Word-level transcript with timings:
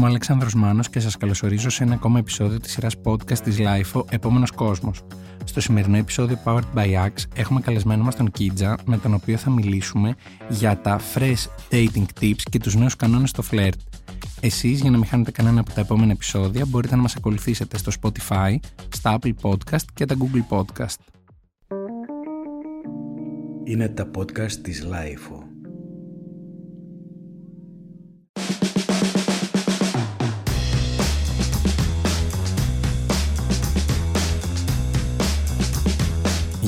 Είμαι 0.00 0.08
ο 0.08 0.12
Αλέξανδρος 0.12 0.54
Μάνος 0.54 0.90
και 0.90 1.00
σας 1.00 1.16
καλωσορίζω 1.16 1.70
σε 1.70 1.82
ένα 1.82 1.94
ακόμα 1.94 2.18
επεισόδιο 2.18 2.60
της 2.60 2.72
σειράς 2.72 2.94
podcast 3.04 3.38
της 3.38 3.56
LIFO 3.58 4.04
«Επόμενος 4.10 4.50
κόσμος». 4.50 5.02
Στο 5.44 5.60
σημερινό 5.60 5.96
επεισόδιο 5.96 6.38
Powered 6.44 6.74
by 6.74 7.06
Axe 7.06 7.24
έχουμε 7.34 7.60
καλεσμένο 7.60 8.04
μας 8.04 8.16
τον 8.16 8.30
Κίτζα 8.30 8.78
με 8.84 8.98
τον 8.98 9.14
οποίο 9.14 9.36
θα 9.36 9.50
μιλήσουμε 9.50 10.14
για 10.48 10.80
τα 10.80 11.00
fresh 11.14 11.46
dating 11.70 12.04
tips 12.20 12.42
και 12.50 12.58
τους 12.58 12.74
νέους 12.74 12.96
κανόνες 12.96 13.30
στο 13.30 13.42
flirt. 13.50 13.72
Εσείς 14.40 14.80
για 14.80 14.90
να 14.90 14.96
μην 14.96 15.06
χάνετε 15.06 15.30
κανένα 15.30 15.60
από 15.60 15.72
τα 15.72 15.80
επόμενα 15.80 16.12
επεισόδια 16.12 16.64
μπορείτε 16.66 16.96
να 16.96 17.02
μας 17.02 17.16
ακολουθήσετε 17.16 17.78
στο 17.78 17.92
Spotify, 18.00 18.56
στα 18.88 19.18
Apple 19.18 19.34
Podcast 19.42 19.84
και 19.94 20.04
τα 20.04 20.16
Google 20.18 20.56
Podcast. 20.56 20.98
Είναι 23.64 23.88
τα 23.88 24.10
podcast 24.16 24.52
της 24.52 24.86
LIFO. 24.86 25.49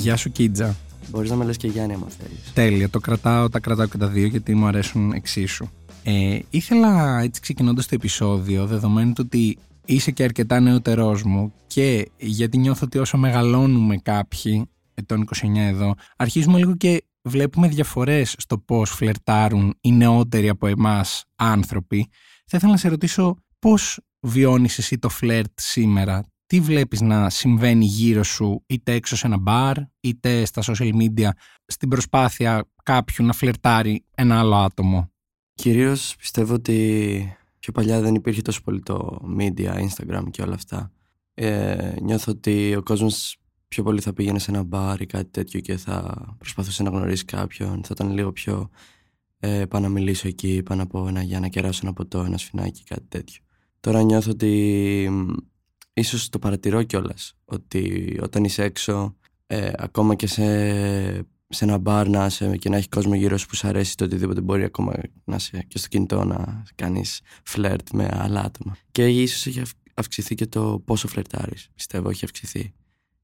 Γεια 0.03 0.17
σου 0.17 0.33
Κίτζα. 0.33 0.77
Μπορείς 1.11 1.31
να 1.31 1.37
με 1.37 1.45
λες 1.45 1.57
και 1.57 1.69
Γιάννη, 1.69 1.95
άμα 1.95 2.07
θέλεις. 2.19 2.53
Τέλεια, 2.55 2.91
το 2.91 3.01
κρατάω, 3.01 3.49
τα 3.49 3.61
κρατάω 3.61 3.87
και 3.87 3.99
τα 3.99 4.09
δύο 4.09 4.27
γιατί 4.27 4.55
μου 4.55 4.67
αρέσουν 4.67 5.13
εξίσου. 5.13 5.67
Ε, 6.03 6.39
ήθελα 6.51 7.21
έτσι 7.21 7.41
ξεκινώντας 7.41 7.87
το 7.87 7.95
επεισόδιο, 7.95 8.67
δεδομένου 8.67 9.13
του 9.13 9.23
ότι 9.27 9.59
είσαι 9.85 10.11
και 10.11 10.23
αρκετά 10.23 10.61
νεότερό 10.61 11.19
μου 11.25 11.53
και 11.67 12.11
γιατί 12.17 12.59
νιώθω 12.59 12.81
ότι 12.85 12.99
όσο 12.99 13.17
μεγαλώνουμε 13.17 13.97
κάποιοι, 13.97 14.69
ετών 14.95 15.29
29 15.43 15.57
εδώ, 15.57 15.95
αρχίζουμε 16.17 16.59
λίγο 16.59 16.77
και 16.77 17.05
βλέπουμε 17.23 17.69
διαφορές 17.69 18.35
στο 18.39 18.59
πώς 18.59 18.91
φλερτάρουν 18.91 19.75
οι 19.81 19.93
νεότεροι 19.93 20.49
από 20.49 20.67
εμάς 20.67 21.25
άνθρωποι. 21.37 22.09
Θα 22.47 22.57
ήθελα 22.57 22.73
να 22.73 22.79
σε 22.79 22.89
ρωτήσω 22.89 23.37
πώς 23.59 24.01
βιώνεις 24.21 24.79
εσύ 24.79 24.99
το 24.99 25.09
φλερτ 25.09 25.53
σήμερα, 25.61 26.23
τι 26.53 26.61
βλέπεις 26.61 27.01
να 27.01 27.31
συμβαίνει 27.31 27.85
γύρω 27.85 28.23
σου 28.23 28.63
είτε 28.67 28.93
έξω 28.93 29.17
σε 29.17 29.27
ένα 29.27 29.39
μπαρ 29.39 29.77
είτε 30.01 30.45
στα 30.45 30.63
social 30.65 30.91
media 30.95 31.29
στην 31.67 31.89
προσπάθεια 31.89 32.69
κάποιου 32.83 33.25
να 33.25 33.33
φλερτάρει 33.33 34.05
ένα 34.15 34.39
άλλο 34.39 34.57
άτομο; 34.57 35.11
Κυρίως 35.55 36.15
πιστεύω 36.19 36.55
ότι 36.55 37.37
πιο 37.59 37.73
παλιά 37.73 38.01
δεν 38.01 38.15
υπήρχε 38.15 38.43
τόσο 38.43 38.63
πολύ 38.63 38.81
το 38.83 39.21
media, 39.39 39.75
Instagram 39.75 40.25
και 40.31 40.43
όλα 40.43 40.55
αυτά. 40.55 40.93
Ε, 41.35 41.95
νιώθω 42.01 42.33
ότι 42.33 42.75
ο 42.77 42.83
κόσμος 42.83 43.37
πιο 43.69 43.83
πολύ 43.83 44.01
θα 44.01 44.13
πήγαινε 44.13 44.39
σε 44.39 44.51
ένα 44.51 44.63
μπαρ 44.63 45.01
ή 45.01 45.07
κάτι 45.07 45.31
τέτοιο 45.31 45.61
και 45.61 45.77
θα 45.77 46.15
προσπαθούσε 46.39 46.83
να 46.83 46.91
γνωρίσει 46.91 47.25
κάποιον. 47.25 47.85
Θα 47.85 47.95
ήταν 47.95 48.13
λίγο 48.13 48.33
πιο 48.33 48.71
ε, 49.39 49.65
πάω 49.67 49.81
να 49.81 49.89
μιλήσω 49.89 50.29
εκεί, 50.29 50.63
πάω 50.63 50.79
να 50.79 50.87
πω 50.87 51.09
ένα 51.09 51.23
για 51.23 51.41
να 51.41 51.49
κεράσω 51.49 51.81
ένα 51.83 51.93
ποτό, 51.93 52.21
ένα 52.21 52.39
σφινάκι, 52.39 52.83
κάτι 52.85 53.07
τέτοιο. 53.09 53.43
Τώρα 53.81 54.03
νιώθω 54.03 54.31
ότι 54.31 55.11
ίσως 55.93 56.29
το 56.29 56.39
παρατηρώ 56.39 56.83
κιόλας 56.83 57.35
ότι 57.45 58.19
όταν 58.23 58.45
είσαι 58.45 58.63
έξω 58.63 59.17
ε, 59.47 59.71
ακόμα 59.77 60.15
και 60.15 60.27
σε, 60.27 60.45
σε 61.49 61.65
ένα 61.65 61.79
μπαρ 61.79 62.09
να 62.09 62.27
είσαι 62.27 62.57
και 62.57 62.69
να 62.69 62.77
έχει 62.77 62.89
κόσμο 62.89 63.15
γύρω 63.15 63.37
σου 63.37 63.47
που 63.47 63.57
σου 63.57 63.69
αρέσει 63.69 63.97
το 63.97 64.05
οτιδήποτε 64.05 64.41
μπορεί 64.41 64.65
ακόμα 64.65 64.93
να 65.25 65.37
είσαι 65.37 65.65
και 65.69 65.79
στο 65.79 65.89
κινητό 65.89 66.25
να 66.25 66.63
κάνεις 66.75 67.21
φλερτ 67.45 67.91
με 67.91 68.09
άλλα 68.13 68.41
άτομα. 68.41 68.77
Και 68.91 69.09
ίσως 69.09 69.47
έχει 69.47 69.63
αυξηθεί 69.95 70.35
και 70.35 70.47
το 70.47 70.83
πόσο 70.85 71.09
φλερτάρεις 71.09 71.69
πιστεύω 71.75 72.11
έχει 72.11 72.25
αυξηθεί. 72.25 72.73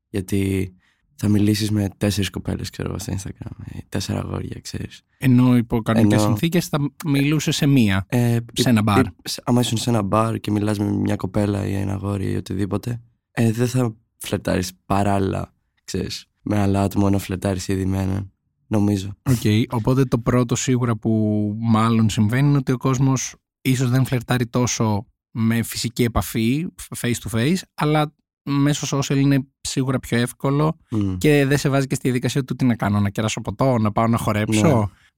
Γιατί 0.09 0.73
θα 1.21 1.29
μιλήσεις 1.29 1.71
με 1.71 1.89
τέσσερις 1.97 2.31
κοπέλες, 2.31 2.71
ξέρω 2.71 2.89
εγώ, 2.89 2.99
στο 2.99 3.13
Instagram. 3.13 3.51
Ε, 3.65 3.79
τέσσερα 3.89 4.19
αγόρια, 4.19 4.61
ξέρεις. 4.63 5.03
Ενώ 5.19 5.57
υπό 5.57 5.83
κανονικές 5.83 6.19
Ενώ... 6.19 6.29
συνθήκες 6.29 6.67
θα 6.67 6.79
μιλούσε 7.07 7.51
σε 7.51 7.67
μία. 7.67 8.05
Ε, 8.09 8.37
σε 8.53 8.69
ένα 8.69 8.83
μπαρ. 8.83 9.05
άμα 9.45 9.61
ήσουν 9.61 9.79
σε 9.79 9.91
ένα 9.91 10.03
μπαρ 10.03 10.39
και 10.41 10.51
μιλάς 10.51 10.79
με 10.79 10.93
μια 10.93 11.17
κοπέλα 11.17 11.67
ή 11.67 11.75
ένα 11.75 11.93
αγόρι 11.93 12.31
ή 12.31 12.37
οτιδήποτε, 12.37 13.01
ε, 13.31 13.53
δεν 13.53 13.69
θα 13.69 13.95
φλερτάρει 14.19 14.63
παράλληλα, 14.87 15.55
ξέρεις, 15.85 16.27
με 16.43 16.59
άλλα 16.59 16.83
άτομα 16.83 17.11
να 17.11 17.19
φλερτάρει 17.19 17.61
ήδη 17.67 17.85
με 17.85 18.03
έναν. 18.03 18.33
Νομίζω. 18.67 19.17
Ok. 19.23 19.37
Okay. 19.43 19.63
Οπότε 19.71 20.05
το 20.05 20.19
πρώτο 20.19 20.55
σίγουρα 20.55 20.97
που 20.97 21.55
μάλλον 21.59 22.11
συμβαίνει 22.11 22.49
είναι 22.49 22.57
ότι 22.57 22.73
ο 22.73 22.77
κόσμος 22.77 23.35
ίσως 23.61 23.91
δεν 23.91 24.05
φλερτάρει 24.05 24.47
τόσο 24.47 25.07
με 25.31 25.63
φυσική 25.63 26.03
επαφή, 26.03 26.67
face 27.01 27.15
to 27.29 27.39
face, 27.39 27.59
αλλά 27.75 28.15
μέσω 28.43 28.99
social 28.99 29.17
είναι 29.17 29.47
σίγουρα 29.69 29.99
πιο 29.99 30.19
εύκολο 30.19 30.77
και 31.19 31.47
δεν 31.47 31.59
σε 31.59 31.69
βάζει 31.69 31.87
και 31.87 31.95
στη 31.95 32.05
διαδικασία 32.09 32.45
του 32.45 32.57
τι 32.57 32.65
να 32.65 32.77
κάνω, 32.77 33.01
να 33.01 33.11
κεράσω 33.11 33.41
ποτό, 33.41 33.79
να 33.79 33.93
πάω 33.93 34.07
να 34.07 34.17
χορέψω, 34.17 34.67
ναι. 34.67 34.73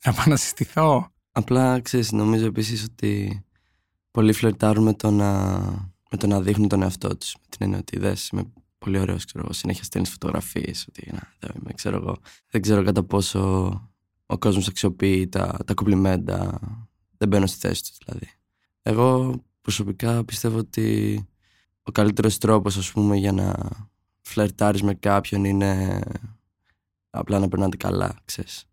να 0.04 0.12
πάω 0.12 0.24
να 0.26 0.36
συστηθώ. 0.36 1.10
Απλά 1.32 1.80
ξέρεις, 1.80 2.12
νομίζω 2.12 2.46
επίσης 2.46 2.84
ότι 2.84 3.42
πολλοί 4.10 4.32
φλερτάρουν 4.32 4.84
με 4.84 4.94
το 4.94 5.10
να, 5.10 5.58
με 6.10 6.16
το 6.18 6.26
να 6.26 6.40
δείχνουν 6.40 6.68
τον 6.68 6.82
εαυτό 6.82 7.16
τους. 7.16 7.34
Με 7.34 7.46
την 7.48 7.58
έννοια 7.60 7.78
ότι 7.78 7.98
δες, 7.98 8.28
είμαι 8.28 8.52
πολύ 8.78 8.98
ωραίος, 8.98 9.24
ξέρω 9.24 9.44
εγώ. 9.44 9.52
Συνέχεια 9.52 9.84
στέλνεις 9.84 10.10
φωτογραφίες. 10.10 10.86
Ότι 10.88 11.08
να, 11.12 11.32
δεν 11.38 11.50
είμαι, 11.60 11.72
ξέρω 11.72 11.96
εγώ. 11.96 12.16
Δεν 12.50 12.60
ξέρω 12.60 12.82
κατά 12.82 13.02
πόσο 13.02 13.40
ο 14.26 14.38
κόσμος 14.38 14.68
αξιοποιεί 14.68 15.28
τα, 15.28 15.56
τα 15.66 15.74
κουμπλιμέντα. 15.74 16.60
Δεν 17.16 17.28
μπαίνω 17.28 17.46
στη 17.46 17.58
θέση 17.58 17.82
τους 17.82 17.96
δηλαδή. 18.04 18.28
Εγώ 18.82 19.34
προσωπικά 19.60 20.24
πιστεύω 20.24 20.58
ότι 20.58 21.18
ο 21.82 21.92
καλύτερος 21.92 22.38
τρόπος 22.38 22.76
ας 22.76 22.92
πούμε 22.92 23.16
για 23.16 23.32
να 23.32 23.54
φλερτάρεις 24.30 24.82
με 24.82 24.94
κάποιον 24.94 25.44
είναι 25.44 26.00
απλά 27.10 27.38
να 27.38 27.48
περνάτε 27.48 27.76
καλά, 27.76 28.18
ξέρεις. 28.24 28.64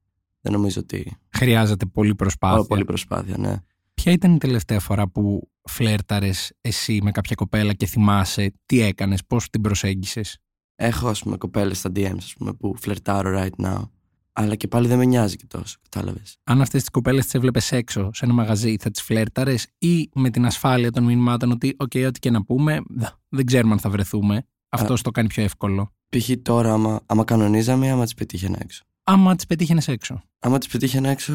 Δεν 0.42 0.54
νομίζω 0.54 0.82
ότι... 0.82 1.18
Χρειάζεται 1.30 1.86
πολύ 1.86 2.16
προσπάθεια. 2.16 2.64
πολύ 2.64 2.86
προσπάθεια, 2.86 3.38
ναι. 3.38 3.56
Ποια 3.94 4.12
ήταν 4.12 4.36
η 4.36 4.38
τελευταία 4.38 4.80
φορά 4.80 5.08
που 5.08 5.52
φλέρταρες 5.62 6.54
εσύ 6.62 7.00
με 7.04 7.12
κάποια 7.12 7.36
κοπέλα 7.36 7.74
και 7.74 7.86
θυμάσαι 7.86 8.54
τι 8.66 8.82
έκανες, 8.82 9.26
πώς 9.26 9.50
την 9.50 9.62
προσέγγισες; 9.62 10.38
Έχω 10.76 11.08
ας 11.08 11.22
πούμε 11.24 11.38
κοπέλες 11.38 11.78
στα 11.78 11.92
DMs 11.96 12.18
ας 12.18 12.34
πούμε, 12.38 12.54
που 12.54 12.76
φλερτάρω 12.76 13.42
right 13.42 13.66
now 13.66 13.84
αλλά 14.40 14.56
και 14.56 14.68
πάλι 14.68 14.88
δεν 14.88 14.98
με 14.98 15.06
νοιάζει 15.06 15.36
και 15.36 15.46
τόσο, 15.48 15.78
κατάλαβες. 15.90 16.38
Αν 16.44 16.62
αυτές 16.62 16.82
τις 16.82 16.90
κοπέλες 16.90 17.24
τις 17.24 17.34
έβλεπες 17.34 17.72
έξω, 17.72 18.10
σε 18.14 18.26
ένα 18.26 18.34
μαγαζί, 18.34 18.76
θα 18.80 18.92
τις 18.92 19.02
φλέρταρε 19.02 19.56
ή 19.78 20.10
με 20.14 20.30
την 20.30 20.46
ασφάλεια 20.46 20.92
των 20.92 21.04
μηνυμάτων 21.04 21.52
ότι, 21.52 21.76
OK, 21.84 22.06
ό,τι 22.08 22.20
και 22.20 22.30
να 22.30 22.44
πούμε, 22.44 22.82
δεν 23.30 23.46
ξέρουμε 23.46 23.74
αν 23.74 23.80
θα 23.80 23.90
βρεθούμε. 23.90 24.46
Αυτό 24.70 25.02
το 25.02 25.12
κάνει 25.12 25.28
πιο 25.28 25.44
εύκολο. 25.44 25.92
Π.χ. 26.10 26.30
τώρα, 26.42 26.74
άμα, 26.74 27.02
άμα 27.06 27.24
κανονίζαμε, 27.24 27.90
άμα 27.92 28.04
τις 28.04 28.14
πετύχαινα 28.14 28.58
έξω. 28.62 28.84
Άμα 29.04 29.36
τις 29.36 29.46
πετύχαινες 29.46 29.88
έξω. 29.88 30.24
Άμα 30.40 30.58
τις 30.58 30.68
πετύχαινα 30.68 31.10
έξω, 31.10 31.34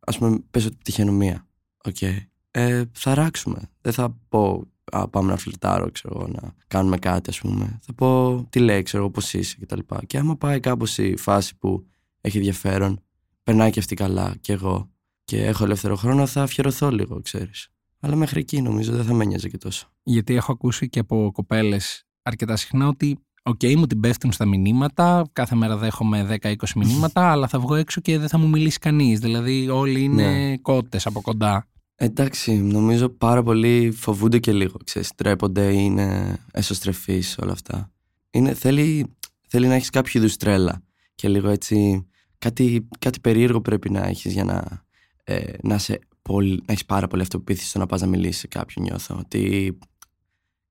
ας 0.00 0.18
πούμε, 0.18 0.38
πες 0.50 0.64
ότι 0.64 0.76
πετυχαίνω 0.76 1.12
μία. 1.12 1.46
OK. 1.84 1.96
Okay. 2.00 2.16
Ε, 2.50 2.82
θα 2.92 3.14
ράξουμε. 3.14 3.70
Δεν 3.80 3.92
θα 3.92 4.16
πω 4.28 4.66
α, 4.84 5.08
πάμε 5.08 5.30
να 5.30 5.36
φλερτάρω, 5.36 5.90
ξέρω 5.90 6.26
να 6.26 6.54
κάνουμε 6.66 6.98
κάτι, 6.98 7.30
ας 7.30 7.40
πούμε. 7.40 7.78
Θα 7.82 7.94
πω 7.94 8.40
τι 8.50 8.58
λέει, 8.58 8.82
ξέρω 8.82 9.10
πώς 9.10 9.34
είσαι 9.34 9.56
κτλ. 9.60 9.78
Και, 9.78 10.06
και 10.06 10.18
άμα 10.18 10.36
πάει 10.36 10.60
κάπως 10.60 10.98
η 10.98 11.16
φάση 11.16 11.56
που 11.56 11.86
έχει 12.20 12.36
ενδιαφέρον, 12.36 13.02
περνάει 13.42 13.70
και 13.70 13.78
αυτή 13.78 13.94
καλά 13.94 14.34
κι 14.40 14.52
εγώ 14.52 14.90
και 15.24 15.44
έχω 15.44 15.64
ελεύθερο 15.64 15.96
χρόνο, 15.96 16.26
θα 16.26 16.42
αφιερωθώ 16.42 16.90
λίγο, 16.90 17.20
ξέρεις. 17.20 17.68
Αλλά 18.00 18.16
μέχρι 18.16 18.40
εκεί 18.40 18.62
νομίζω 18.62 18.92
δεν 18.92 19.04
θα 19.04 19.12
με 19.12 19.24
νοιάζει 19.24 19.50
και 19.50 19.58
τόσο. 19.58 19.92
Γιατί 20.02 20.34
έχω 20.34 20.52
ακούσει 20.52 20.88
και 20.88 20.98
από 20.98 21.30
κοπέλες 21.32 22.06
αρκετά 22.22 22.56
συχνά 22.56 22.88
ότι 22.88 23.18
OK, 23.42 23.58
okay, 23.62 23.74
μου 23.76 23.86
την 23.86 24.00
πέφτουν 24.00 24.32
στα 24.32 24.44
μηνύματα. 24.44 25.28
Κάθε 25.32 25.54
μέρα 25.54 25.76
δέχομαι 25.76 26.38
10-20 26.42 26.54
μηνύματα, 26.76 27.30
αλλά 27.30 27.48
θα 27.48 27.58
βγω 27.58 27.74
έξω 27.74 28.00
και 28.00 28.18
δεν 28.18 28.28
θα 28.28 28.38
μου 28.38 28.48
μιλήσει 28.48 28.78
κανείς. 28.78 29.18
Δηλαδή, 29.18 29.68
όλοι 29.68 30.02
είναι 30.02 30.30
ναι. 30.30 30.56
κότες 30.56 31.06
από 31.06 31.20
κοντά. 31.20 31.68
Εντάξει, 31.94 32.52
νομίζω 32.52 33.08
πάρα 33.08 33.42
πολλοί 33.42 33.90
φοβούνται 33.90 34.38
και 34.38 34.52
λίγο. 34.52 34.76
Ξέρεις, 34.84 35.14
τρέπονται, 35.14 35.72
είναι 35.72 36.38
εσωστρεφείς 36.52 37.38
όλα 37.42 37.52
αυτά. 37.52 37.90
Είναι, 38.30 38.54
θέλει, 38.54 39.06
θέλει 39.48 39.66
να 39.66 39.74
έχεις 39.74 39.90
κάποιο 39.90 40.20
είδους 40.20 40.36
τρέλα 40.36 40.82
και 41.14 41.28
λίγο 41.28 41.48
έτσι 41.48 42.06
κάτι, 42.38 42.88
κάτι 42.98 43.20
περίεργο 43.20 43.60
πρέπει 43.60 43.90
να 43.90 44.06
έχεις 44.06 44.32
για 44.32 44.44
να, 44.44 44.84
ε, 45.24 45.52
να, 45.62 45.78
σε 45.78 45.98
πολύ, 46.22 46.50
να 46.50 46.72
έχεις 46.72 46.84
πάρα 46.84 47.06
πολύ 47.06 47.22
αυτοπεποίθηση 47.22 47.68
στο 47.68 47.78
να 47.78 47.86
πας 47.86 48.00
να 48.00 48.06
μιλήσεις 48.06 48.40
σε 48.40 48.46
κάποιον 48.46 48.84
νιώθω 48.84 49.16
ότι 49.18 49.78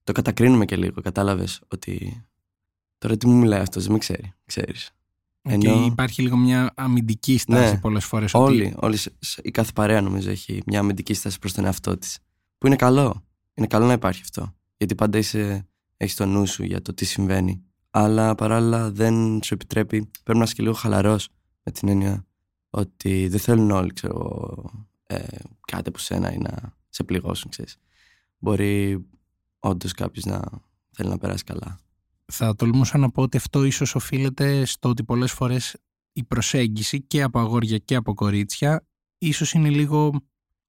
το 0.10 0.16
κατακρίνουμε 0.22 0.66
και 0.66 0.76
λίγο 0.76 1.02
κατάλαβες 1.02 1.62
ότι 1.68 2.26
τώρα 2.98 3.18
τι 3.18 3.28
μου 3.28 3.36
μιλάει 3.36 3.60
αυτός 3.60 3.84
δεν 3.84 3.92
με 3.92 3.98
ξέρει 3.98 4.34
ξέρεις 4.46 4.92
Okay, 5.44 5.52
Ενώ... 5.52 5.86
Υπάρχει 5.86 6.22
λίγο 6.22 6.38
μια 6.38 6.74
αμυντική 6.76 7.38
στάση 7.38 7.74
ναι, 7.74 7.80
πολλές 7.80 8.06
φορές. 8.06 8.34
Όλοι, 8.34 8.66
ότι... 8.66 8.76
όλοι, 8.80 8.98
η 9.42 9.52
κάθε 9.52 9.72
παρέα 9.76 10.02
νομίζω 10.02 10.30
έχει 10.30 10.62
μια 10.66 10.80
αμυντική 10.80 11.14
στάση 11.14 11.40
προς 11.40 11.54
τον 11.54 11.66
εαυτό 11.66 11.98
της. 11.98 12.20
Που 12.58 12.68
είναι 12.68 12.76
καλό. 12.76 13.24
Είναι 13.54 13.68
καλό 13.68 13.86
να 13.86 13.94
υπάρχει 13.94 14.22
αυτό. 14.22 14.56
Γιατί 14.78 14.96
πάντα 14.96 15.18
είσαι, 15.18 15.68
έχεις 15.98 16.16
το 16.16 16.26
νου 16.26 16.46
σου 16.46 16.64
για 16.64 16.82
το 16.82 16.94
τι 16.94 17.06
συμβαίνει 17.06 17.64
αλλά 17.90 18.36
παράλληλα 18.36 18.92
δεν 18.92 19.44
σου 19.44 19.54
επιτρέπει, 19.54 20.10
πρέπει 20.24 20.40
να 20.40 20.44
είσαι 20.44 20.54
και 20.54 20.62
λίγο 20.62 20.74
χαλαρός 20.74 21.30
με 21.64 21.72
την 21.72 21.88
έννοια 21.88 22.26
ότι 22.70 23.28
δεν 23.28 23.40
θέλουν 23.40 23.72
όλοι, 23.72 23.94
ξέρω, 23.94 24.56
ε, 25.08 25.24
κάτι 25.68 25.90
από 25.90 25.98
σένα 25.98 26.34
ή 26.34 26.38
να 26.38 26.78
σε 26.90 27.04
πληγώσουν, 27.04 27.50
ξέρεις. 27.50 27.78
Μπορεί 28.38 29.06
όντως 29.60 29.92
κάποιος 29.92 30.26
να 30.26 30.42
θέλει 30.92 31.10
να 31.10 31.18
περάσει 31.18 31.44
καλά. 31.44 31.80
Θα 32.26 32.56
τολμούσα 32.56 32.98
να 32.98 33.10
πω 33.10 33.22
ότι 33.22 33.38
αυτό 33.38 33.64
ίσως 33.64 33.96
οφείλεται 33.96 34.66
στο 34.66 34.90
ότι 34.90 35.04
πολλές 35.04 35.32
φορές 35.32 35.76
η 36.14 36.24
προσέγγιση 36.24 37.02
και 37.02 37.22
από 37.22 37.40
αγόρια 37.40 37.78
και 37.78 37.96
από 37.96 38.14
κορίτσια 38.14 38.86
ίσως 39.18 39.52
είναι 39.54 39.70
λίγο 39.70 40.12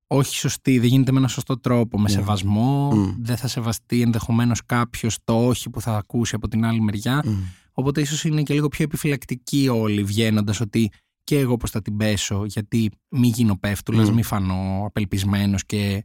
όχι 0.06 0.34
σωστή, 0.34 0.78
δεν 0.78 0.88
γίνεται 0.88 1.12
με 1.12 1.18
ένα 1.18 1.28
σωστό 1.28 1.58
τρόπο, 1.60 1.96
με 1.98 2.02
Ναι. 2.02 2.08
σεβασμό, 2.08 2.90
Μμ. 2.94 3.14
δεν 3.18 3.36
θα 3.36 3.48
σεβαστεί 3.48 4.00
ενδεχομένως 4.00 4.64
κάποιος 4.66 5.18
το 5.24 5.46
όχι 5.46 5.70
που 5.70 5.80
θα 5.80 5.96
ακούσει 5.96 6.34
από 6.34 6.48
την 6.48 6.64
άλλη 6.64 6.80
μεριά. 6.80 7.22
Μμ. 7.24 7.30
Οπότε 7.72 8.00
ίσως 8.00 8.24
είναι 8.24 8.42
και 8.42 8.54
λίγο 8.54 8.68
πιο 8.68 8.84
επιφυλακτικοί 8.84 9.68
όλοι 9.68 10.04
βγαίνοντας 10.04 10.60
ότι 10.60 10.90
και 11.30 11.38
εγώ 11.38 11.56
πώ 11.56 11.66
θα 11.66 11.82
την 11.82 11.96
πέσω, 11.96 12.44
γιατί 12.46 12.90
μη 13.08 13.26
γίνω 13.28 13.56
πέφτουλας, 13.56 14.10
Μμ. 14.10 14.14
μη 14.14 14.22
φανώ 14.22 14.82
απελπισμένος 14.86 15.66
και 15.66 16.04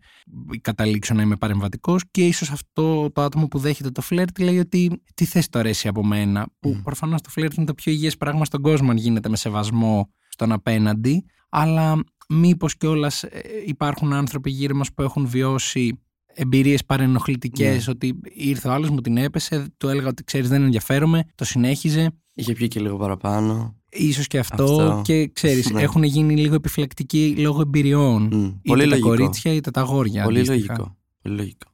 καταλήξω 0.62 1.14
να 1.14 1.22
είμαι 1.22 1.36
παρεμβατικός. 1.36 2.04
Και 2.12 2.26
ίσως 2.28 2.50
αυτό 2.52 3.12
το 3.12 3.22
άτομο 3.22 3.48
που 3.48 3.58
δέχεται 3.60 3.92
το 3.92 4.02
φλερτ 4.02 4.40
λέει 4.40 4.60
ότι 4.60 5.02
τι 5.14 5.26
θες 5.26 5.50
το 5.50 5.60
αρέσει 5.60 5.88
από 5.88 6.04
μένα. 6.06 6.48
Που 6.60 6.70
Μμ. 6.70 6.82
προφανώς 6.82 7.22
το 7.22 7.30
φλερτ 7.30 7.54
είναι 7.54 7.66
το 7.66 7.74
πιο 7.74 7.92
υγιές 7.92 8.18
πράγμα 8.18 8.46
στον 8.46 8.62
κόσμο, 8.62 8.90
αν 8.92 8.98
γίνεται 8.98 9.30
με 9.30 9.36
σεβασμό 9.36 10.10
στον 10.30 10.52
απέναντι. 10.52 11.26
Αλλά 11.50 12.04
μήπως 12.30 12.78
κιόλας 12.78 13.24
υπάρχουν 13.66 14.14
άνθρωποι 14.14 14.50
γύρω 14.52 14.76
μας 14.76 14.94
που 14.94 15.02
έχουν 15.02 15.28
βιώσει 15.28 16.00
εμπειρίες 16.34 16.86
παρενοχλητικές, 16.86 17.86
Ναι. 17.86 17.92
ότι 17.92 18.20
ήρθε 18.34 18.68
ο 18.68 18.72
άλλος, 18.72 18.90
μου 18.90 19.02
την 19.02 19.18
έπεσε, 19.18 19.68
του 19.78 19.88
έλεγα 19.88 20.08
ότι 20.08 20.24
ξέρεις, 20.24 20.50
δεν 20.50 20.64
ενδιαφέρομαι, 20.64 21.24
το 21.36 21.46
συνέχιζε. 21.46 22.12
Είχε 22.34 22.54
πιει 22.54 22.68
και 22.68 22.80
λίγο 22.80 22.98
παραπάνω. 22.98 23.76
Ίσως 23.98 24.28
και 24.28 24.40
αυτό, 24.40 24.64
Αυτό. 24.64 25.02
και 25.04 25.28
ξέρεις 25.28 25.70
Ναι. 25.72 25.82
έχουν 25.82 26.04
γίνει 26.04 26.36
λίγο 26.38 26.56
επιφυλακτικοί 26.56 27.36
λόγω 27.38 27.62
εμπειριών 27.62 28.22
Μμ. 28.24 28.44
είτε 28.46 28.60
Πολύ 28.64 28.82
τα 28.84 28.88
λογικό. 28.90 29.08
κορίτσια 29.08 29.54
είτε 29.54 29.72
τα 29.72 29.82
αγόρια 29.82 30.24
Πολύ 30.24 30.40
αντίστοιχα. 30.40 30.74
λογικό. 30.74 30.98
Πολύ 31.22 31.36
λογικό. 31.36 31.70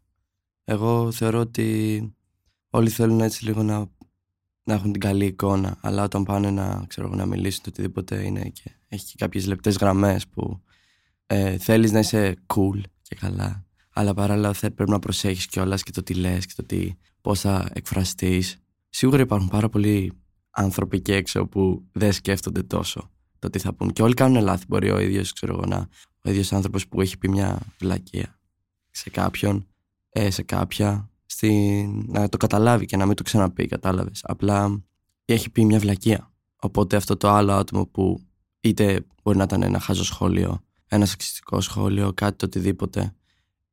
Εγώ 0.63 1.11
θεωρώ 1.11 1.39
ότι 1.39 2.01
όλοι 2.69 2.89
θέλουν 2.89 3.21
έτσι 3.21 3.45
λίγο 3.45 3.63
να, 3.63 3.77
να 4.63 4.73
έχουν 4.73 4.91
την 4.91 5.01
καλή 5.01 5.25
εικόνα, 5.25 5.77
αλλά 5.81 6.03
όταν 6.03 6.23
πάνε 6.23 6.51
να, 6.51 6.83
ξέρω, 6.87 7.07
εγώ, 7.07 7.15
να 7.15 7.25
μιλήσουν 7.25 7.63
το 7.63 7.69
οτιδήποτε 7.69 8.23
είναι 8.25 8.41
και 8.49 8.63
έχει 8.87 9.05
και 9.05 9.13
κάποιες 9.17 9.45
λεπτές 9.47 9.75
γραμμές 9.77 10.27
που 10.27 10.61
ε, 11.27 11.57
θέλεις 11.57 11.91
να 11.91 11.99
είσαι 11.99 12.35
cool 12.55 12.81
και 13.01 13.15
καλά, 13.15 13.65
αλλά 13.93 14.13
παράλληλα 14.13 14.53
θε, 14.53 14.69
πρέπει 14.69 14.91
να 14.91 14.99
προσέχεις 14.99 15.45
κιόλας 15.45 15.83
και 15.83 15.91
το 15.91 16.03
τι 16.03 16.13
λες 16.13 16.45
και 16.45 16.53
το 16.55 16.63
τι, 16.63 16.91
πώς 17.21 17.39
θα 17.39 17.69
εκφραστείς. 17.73 18.57
Σίγουρα 18.89 19.21
υπάρχουν 19.21 19.47
πάρα 19.49 19.69
πολλοί 19.69 20.11
άνθρωποι 20.51 20.97
εκεί 20.97 21.11
έξω 21.11 21.45
που 21.45 21.83
δεν 21.91 22.13
σκέφτονται 22.13 22.63
τόσο 22.63 23.11
το 23.39 23.49
τι 23.49 23.59
θα 23.59 23.73
πούν. 23.73 23.91
Και 23.91 24.01
όλοι 24.03 24.13
κάνουν 24.13 24.43
λάθη. 24.43 24.65
Μπορεί 24.67 24.91
ο 24.91 24.99
ίδιος, 24.99 25.33
ξέρω 25.33 25.53
εγώ, 25.53 25.65
να, 25.65 25.87
ο 26.23 26.29
ίδιος 26.29 26.53
άνθρωπος 26.53 26.87
που 26.87 27.01
έχει 27.01 27.17
πει 27.17 27.29
μια 27.29 27.59
βλακεία 27.79 28.39
σε 28.89 29.09
κάποιον, 29.09 29.67
ε, 30.09 30.29
σε 30.29 30.41
κάποια, 30.41 31.09
στην, 31.25 32.05
να 32.07 32.29
το 32.29 32.37
καταλάβει 32.37 32.85
και 32.85 32.97
να 32.97 33.05
μην 33.05 33.15
το 33.15 33.23
ξαναπεί, 33.23 33.65
κατάλαβες. 33.65 34.19
Απλά 34.23 34.83
έχει 35.25 35.49
πει 35.49 35.65
μια 35.65 35.79
βλακεία. 35.79 36.31
Οπότε 36.55 36.95
αυτό 36.95 37.17
το 37.17 37.29
άλλο 37.29 37.51
άτομο 37.51 37.85
που 37.85 38.21
είτε 38.61 39.05
μπορεί 39.23 39.37
να 39.37 39.43
ήταν 39.43 39.61
ένα 39.61 39.79
χάζο 39.79 40.03
σχόλιο, 40.03 40.63
ένα 40.87 41.05
σεξιστικό 41.05 41.61
σχόλιο, 41.61 42.13
κάτι 42.13 42.37
το 42.37 42.45
οτιδήποτε, 42.45 43.15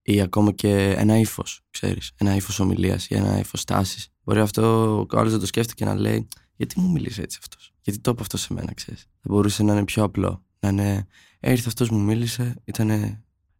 ή 0.02 0.20
ακόμα 0.20 0.52
και 0.52 0.94
ένα 0.96 1.18
ύφος, 1.18 1.60
ξέρεις. 1.70 2.12
Ένα 2.16 2.34
ύφος 2.34 2.60
ομιλίας 2.60 3.08
ή 3.08 3.14
ένα 3.14 3.38
ύφος 3.38 3.64
τάσης. 3.64 4.08
Μπορεί 4.24 4.40
αυτό 4.40 4.94
ο 5.12 5.18
άλλος 5.18 5.32
να 5.32 5.38
το 5.38 5.46
σκέφτεται 5.46 5.84
και 5.84 5.84
να 5.84 6.00
λέει, 6.00 6.28
Γιατί 6.58 6.80
μου 6.80 6.90
μίλησε 6.90 7.22
έτσι 7.22 7.38
αυτός, 7.40 7.74
Γιατί 7.82 7.98
το 7.98 8.10
είπε 8.10 8.20
αυτό 8.20 8.36
σε 8.36 8.54
μένα, 8.54 8.74
ξέρεις. 8.74 9.00
Θα 9.02 9.28
μπορούσε 9.28 9.62
να 9.62 9.72
είναι 9.72 9.84
πιο 9.84 10.02
απλό. 10.02 10.44
Να 10.60 10.68
είναι, 10.68 11.06
«Ε, 11.40 11.50
ήρθε 11.50 11.68
αυτός 11.68 11.90
μου 11.90 12.00
μίλησε, 12.00 12.54
ήταν 12.64 12.90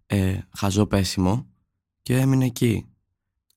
ε, 0.07 0.39
χαζό 0.57 0.87
πέσιμο 0.87 1.47
και 2.03 2.17
έμεινε 2.17 2.45
εκεί. 2.45 2.87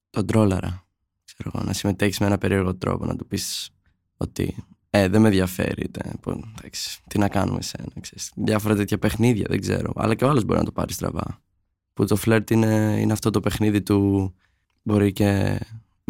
Τον 0.09 0.25
τρόλαρα. 0.25 0.87
Ξέρω 1.23 1.51
εγώ, 1.53 1.65
να 1.65 1.73
συμμετέχεις 1.73 2.19
με 2.19 2.25
ένα 2.25 2.37
περίεργο 2.37 2.75
τρόπο, 2.75 3.05
να 3.05 3.15
του 3.15 3.27
πεις 3.27 3.69
ότι 4.17 4.55
ε, 4.89 5.07
δεν 5.07 5.21
με 5.21 5.27
ενδιαφέρει. 5.27 5.83
είτε, 5.83 6.13
πω, 6.21 6.31
εντάξει, 6.31 7.01
τι 7.07 7.17
να 7.17 7.29
κάνουμε 7.29 7.61
σένα, 7.61 7.91
ξέρεις. 7.99 8.31
Διάφορα 8.35 8.75
τέτοια 8.75 8.97
παιχνίδια, 8.97 9.45
δεν 9.49 9.59
ξέρω. 9.61 9.91
Αλλά 9.95 10.15
και 10.15 10.25
ο 10.25 10.29
άλλος 10.29 10.43
μπορεί 10.43 10.59
να 10.59 10.65
το 10.65 10.71
πάρει 10.71 10.93
στραβά. 10.93 11.41
Που 11.93 12.05
το 12.05 12.15
φλερτ 12.15 12.49
είναι, 12.49 12.97
είναι 12.99 13.13
αυτό 13.13 13.29
το 13.29 13.39
παιχνίδι 13.39 13.81
του. 13.81 14.33
Μπορεί 14.83 15.13
και 15.13 15.59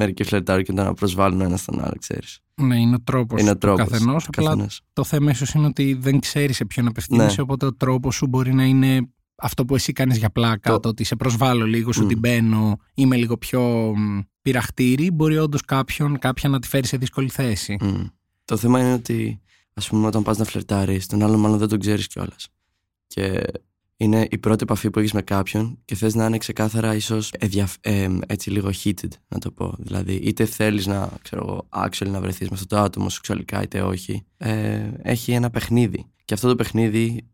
μερικοί 0.02 0.24
φλερτάρουν 0.24 0.64
και 0.64 0.72
να 0.74 0.94
προσβάλλουν 0.94 1.42
ένα 1.42 1.58
στον 1.58 1.80
άλλο, 1.84 1.94
ξέρεις. 2.00 2.40
Ναι, 2.56 2.80
είναι 2.80 2.96
ο 2.96 3.02
τρόπος 3.02 3.42
Είναι 3.42 3.50
ο 3.50 3.54
του 3.54 3.58
τρόπος. 3.60 3.88
καθενός. 3.90 4.28
Απλά 4.28 4.68
το 4.94 5.04
θέμα 5.04 5.32
ίσως 5.32 5.52
είναι 5.54 5.66
ότι 5.66 5.94
δεν 5.94 6.20
ξέρεις 6.20 6.56
σε 6.56 6.66
ποιον 6.66 6.88
απευθύνεσαι, 6.88 7.36
Ναι. 7.36 7.42
οπότε 7.42 7.66
ο 7.66 7.74
τρόπος 7.76 8.16
σου 8.16 8.28
μπορεί 8.28 8.54
να 8.54 8.64
είναι 8.64 9.10
αυτό 9.36 9.66
που 9.66 9.76
εσύ 9.76 9.92
κάνεις 9.94 10.18
για 10.18 10.30
πλάκα. 10.30 10.72
Το, 10.72 10.80
Το- 10.80 10.90
ότι 10.90 11.04
σε 11.04 11.16
προσβάλλω 11.16 11.66
λίγο, 11.66 11.92
σου 11.92 12.04
Μμ. 12.04 12.08
την 12.08 12.20
μπαίνω, 12.20 12.78
είμαι 12.94 13.16
λίγο 13.16 13.38
πιο 13.38 13.62
μ, 13.98 14.20
πειραχτήρι. 14.42 15.12
Μπορεί 15.12 15.38
όντως 15.38 15.62
κάποιον, 15.62 16.20
κάποια 16.20 16.50
να 16.50 16.60
τη 16.60 16.68
φέρει 16.68 16.88
σε 16.88 16.98
δύσκολη 16.98 17.30
θέση. 17.30 17.78
Μμ. 17.82 18.04
Το 18.46 18.58
θέμα 18.58 18.80
είναι 18.80 18.94
ότι, 18.94 19.42
ας 19.74 19.88
πούμε, 19.88 20.08
όταν 20.08 20.24
πας 20.24 20.38
να 20.38 20.44
φλερτάρεις, 20.46 21.08
τον 21.08 21.24
άλλον 21.24 21.40
μάλλον 21.40 21.58
δεν 21.58 21.68
τον 21.68 21.80
ξέρεις 21.80 22.08
κιόλας. 22.08 22.48
Και 23.08 23.42
είναι 24.02 24.28
η 24.30 24.38
πρώτη 24.38 24.64
επαφή 24.64 24.90
που 24.90 25.00
έχεις 25.00 25.14
με 25.14 25.22
κάποιον 25.22 25.80
και 25.86 25.96
θες 25.96 26.16
να 26.16 26.26
είναι 26.26 26.38
ξεκάθαρα 26.38 26.96
ίσως 26.96 27.32
έτσι 28.28 28.50
λίγο 28.50 28.70
heated, 28.84 29.10
να 29.28 29.40
το 29.40 29.52
πω. 29.52 29.76
Δηλαδή, 29.80 30.14
είτε 30.14 30.46
θέλεις 30.46 30.86
να, 30.86 31.10
ξέρω 31.22 31.46
εγώ, 31.48 31.68
actually 31.70 32.10
να 32.10 32.22
βρεθείς 32.22 32.50
με 32.50 32.56
αυτό 32.56 32.76
το 32.76 32.82
άτομο 32.82 33.10
σεξουαλικά, 33.10 33.62
είτε 33.62 33.82
όχι. 33.82 34.26
Ε, 34.38 34.92
έχει 35.02 35.32
ένα 35.32 35.50
παιχνίδι. 35.50 36.06
Και 36.26 36.34
αυτό 36.34 36.48
το 36.48 36.56
παιχνίδι 36.56 37.30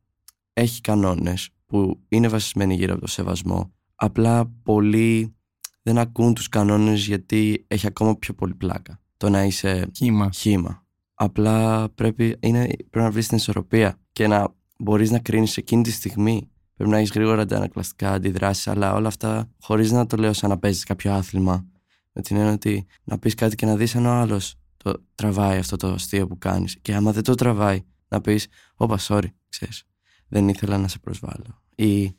έχει 0.53 0.81
κανόνες 0.81 1.49
που 1.65 1.99
είναι 2.07 2.27
βασισμένοι 2.27 2.75
γύρω 2.75 2.91
από 2.93 3.01
το 3.01 3.07
σεβασμό. 3.07 3.73
Απλά 3.95 4.51
πολλοί 4.63 5.35
δεν 5.81 5.97
ακούν 5.97 6.33
τους 6.33 6.49
κανόνες 6.49 7.05
γιατί 7.05 7.65
έχει 7.67 7.87
ακόμα 7.87 8.17
πιο 8.17 8.33
πολύ 8.33 8.55
πλάκα. 8.55 9.01
Το 9.17 9.29
να 9.29 9.43
είσαι 9.43 9.89
Κύμα. 9.91 10.29
χήμα. 10.33 10.85
Απλά 11.13 11.89
πρέπει, 11.89 12.35
είναι, 12.39 12.65
πρέπει 12.65 13.05
να 13.05 13.11
βρεις 13.11 13.27
την 13.27 13.37
ισορροπία 13.37 13.99
και 14.11 14.27
να 14.27 14.55
μπορείς 14.77 15.11
να 15.11 15.19
κρίνεις 15.19 15.57
εκείνη 15.57 15.83
τη 15.83 15.91
στιγμή. 15.91 16.49
Πρέπει 16.77 16.91
να 16.91 16.97
έχεις 16.97 17.11
γρήγορα 17.11 17.41
αντανακλαστικά 17.41 18.11
αντιδράσεις, 18.11 18.67
αλλά 18.67 18.93
όλα 18.93 19.07
αυτά 19.07 19.49
χωρίς 19.61 19.91
να 19.91 20.05
το 20.05 20.17
λέω 20.17 20.33
σαν 20.33 20.49
να 20.49 20.57
παίζεις 20.57 20.83
κάποιο 20.83 21.13
άθλημα. 21.13 21.65
Με 22.11 22.21
την 22.21 22.35
έννοια 22.35 22.51
ότι 22.53 22.85
να 23.03 23.17
πεις 23.19 23.33
κάτι 23.33 23.55
και 23.55 23.65
να 23.65 23.75
δεις 23.75 23.95
αν 23.95 24.05
ο 24.05 24.11
άλλος 24.11 24.55
το 24.77 24.93
τραβάει 25.15 25.57
αυτό 25.57 25.75
το 25.75 25.87
αστείο 25.87 26.27
που 26.27 26.37
κάνεις. 26.37 26.77
Και 26.81 26.95
άμα 26.95 27.11
δεν 27.11 27.23
το 27.23 27.35
τραβάει, 27.35 27.83
να 28.07 28.21
πεις, 28.21 28.47
Όπα, 28.75 28.97
sorry, 28.99 29.27
ξέρεις. 29.49 29.83
Δεν 30.27 30.47
ήθελα 30.47 30.77
να 30.77 30.87
σε 30.87 30.99
προσβάλλω. 30.99 31.61
Ή 31.75 32.15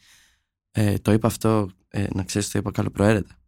ε, 0.71 0.99
το 0.99 1.13
είπα 1.13 1.27
αυτό, 1.27 1.69
ε, 1.89 2.07
να 2.15 2.23
ξέρεις, 2.23 2.51
το 2.51 2.59
είπα 2.59 2.71
καλοπροαίρετα. 2.71 3.39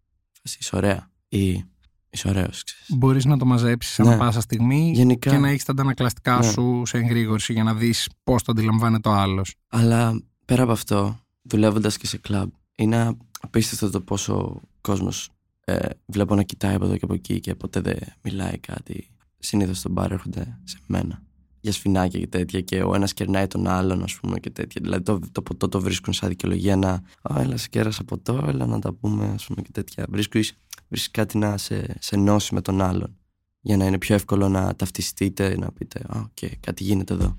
Φάση, 0.43 0.57
είσαι 0.61 0.77
ωραία. 0.77 1.11
Ή 1.29 1.65
είσαι 2.11 2.29
ωραίος, 2.29 2.63
ξέρεις. 2.65 2.87
Μπορείς 2.89 3.25
να 3.25 3.37
το 3.39 3.45
μαζέψεις 3.45 4.01
ανά 4.01 4.11
Ναι. 4.11 4.17
πάσα 4.17 4.41
στιγμή 4.41 4.93
Γενικά. 4.95 5.31
και 5.31 5.39
να 5.39 5.49
έχεις 5.49 5.65
τα 5.65 5.73
αντανακλαστικά 5.73 6.37
Ναι. 6.39 6.51
σου 6.51 6.83
σε 6.87 6.99
εγρήγορση 6.99 7.53
για 7.53 7.63
να 7.63 7.75
δεις 7.75 8.09
πώς 8.25 8.43
το 8.43 8.53
αντιλαμβάνεται 8.53 9.09
ο 9.09 9.13
άλλος. 9.13 9.55
Αλλά 9.69 10.23
πέρα 10.51 10.63
από 10.63 10.73
αυτό, 10.73 11.19
δουλεύοντας 11.43 11.97
και 11.97 12.07
σε 12.07 12.19
κλαμπ, 12.19 12.51
είναι 12.75 13.17
απίστευτο 13.41 13.91
το 13.91 14.01
πόσο 14.01 14.61
κόσμος 14.81 15.31
ε, 15.65 15.89
βλέπω 16.07 16.35
να 16.35 16.43
κοιτάει 16.43 16.75
από 16.75 16.85
εδώ 16.85 16.97
και 16.97 17.05
από 17.05 17.15
εκεί 17.15 17.41
και 17.41 17.55
ποτέ 17.55 17.81
δεν 17.81 17.99
μιλάει 18.23 18.59
κάτι. 18.59 19.11
Συνήθως 19.39 19.79
στον 19.79 19.93
μπαρ 19.93 20.13
έρχονται 20.13 20.59
σε 20.65 20.79
μένα 20.87 21.23
για 21.61 21.73
σφινάκια 21.73 22.21
και 22.21 22.27
τέτοια 22.27 22.61
και 22.61 22.83
ο 22.83 22.95
ένας 22.95 23.13
κερνάει 23.13 23.47
τον 23.47 23.67
άλλον, 23.67 24.03
ας 24.03 24.15
πούμε, 24.15 24.41
και 24.41 24.51
τέτοια. 24.51 24.81
Δηλαδή 24.85 25.03
το, 25.03 25.21
το 25.33 25.43
ποτό 25.43 25.69
το 25.69 25.81
βρίσκουν 25.81 26.13
σαν 26.13 26.29
δικαιολογία 26.29 26.77
να. 26.77 26.91
Α, 27.23 27.41
έλα, 27.41 27.57
σε 27.57 27.69
κέρασα 27.69 28.05
ποτό, 28.05 28.45
έλα 28.49 28.67
να 28.67 28.79
τα 28.79 28.93
πούμε, 28.93 29.29
ας 29.29 29.47
πούμε, 29.47 29.63
και 29.63 29.71
τέτοια. 29.73 30.07
Βρίσκεις, 30.09 30.55
βρίσκεις 30.89 31.11
κάτι 31.11 31.39
να 31.39 31.57
σε, 31.57 31.97
σε 31.99 32.15
ενώσει 32.15 32.55
με 32.55 32.61
τον 32.61 32.81
άλλον. 32.81 33.17
Για 33.61 33.77
να 33.77 33.87
είναι 33.87 33.99
πιο 33.99 34.15
εύκολο 34.15 34.49
να 34.49 34.75
ταυτιστείτε, 34.75 35.57
να 35.59 35.73
πείτε, 35.73 36.01
Α, 36.09 36.21
οκ, 36.21 36.51
κάτι 36.61 36.85
γίνεται 36.85 37.15
εδώ. 37.15 37.37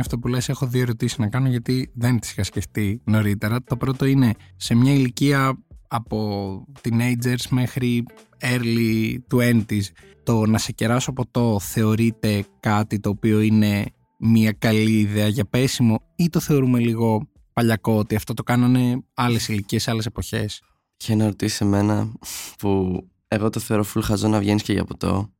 Αυτό 0.00 0.18
που 0.18 0.28
λες 0.28 0.48
έχω 0.48 0.66
δύο 0.66 0.82
ερωτήσεις 0.82 1.18
να 1.18 1.28
κάνω 1.28 1.48
γιατί 1.48 1.90
δεν 1.94 2.18
τις 2.18 2.30
είχα 2.30 2.42
σκεφτεί 2.42 3.00
νωρίτερα. 3.04 3.62
Το 3.62 3.76
πρώτο 3.76 4.04
είναι 4.04 4.34
σε 4.56 4.74
μια 4.74 4.92
ηλικία 4.92 5.58
από 5.88 6.64
teenagers 6.80 7.46
μέχρι 7.50 8.04
early 8.40 9.16
20s 9.30 9.80
το 10.22 10.46
να 10.46 10.58
σε 10.58 10.72
κεράσω 10.72 11.12
ποτό 11.12 11.58
θεωρείται 11.60 12.44
κάτι 12.60 13.00
το 13.00 13.08
οποίο 13.08 13.40
είναι 13.40 13.84
μια 14.18 14.52
καλή 14.52 14.98
ιδέα 14.98 15.28
για 15.28 15.44
πέσιμο 15.44 16.02
ή 16.16 16.28
το 16.28 16.40
θεωρούμε 16.40 16.78
λίγο 16.78 17.28
παλιακό 17.52 17.96
ότι 17.96 18.14
αυτό 18.14 18.34
το 18.34 18.42
κάνανε 18.42 19.04
άλλες 19.14 19.48
ηλικίες, 19.48 19.88
άλλες 19.88 20.06
εποχές; 20.06 20.62
Είχε 20.96 21.12
ένα 21.12 21.24
ρωτήσει 21.24 21.56
σε 21.56 21.64
μένα 21.64 22.12
που 22.58 23.00
εγώ 23.28 23.50
το 23.50 23.60
θεωρώ 23.60 23.84
full 23.94 24.02
χαζό 24.02 24.28
να 24.28 24.38
βγαίνεις 24.38 24.62
και 24.62 24.72
για 24.72 24.84
ποτό. 24.84 25.32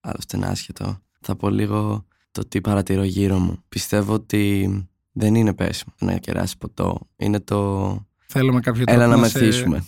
Αλλά 0.00 0.14
αυτό 0.18 0.36
είναι 0.36 0.46
άσχετο. 0.46 0.98
Θα 1.20 1.36
πω 1.36 1.50
λίγο 1.50 2.06
το 2.32 2.48
τι 2.48 2.60
παρατηρώ 2.60 3.02
γύρω 3.04 3.38
μου. 3.38 3.62
Πιστεύω 3.68 4.12
ότι 4.14 4.70
δεν 5.12 5.34
είναι 5.34 5.54
πέσιμο 5.54 5.94
να 6.00 6.18
κεράσει 6.18 6.58
ποτό. 6.58 7.08
Είναι 7.16 7.40
το. 7.40 8.06
Θέλω 8.26 8.52
με 8.52 8.60
κάποιο 8.60 8.84
τρόπο 8.84 9.00
Έλα 9.02 9.16
να 9.16 9.28
σε- 9.28 9.38
μεθύσουμε. 9.38 9.84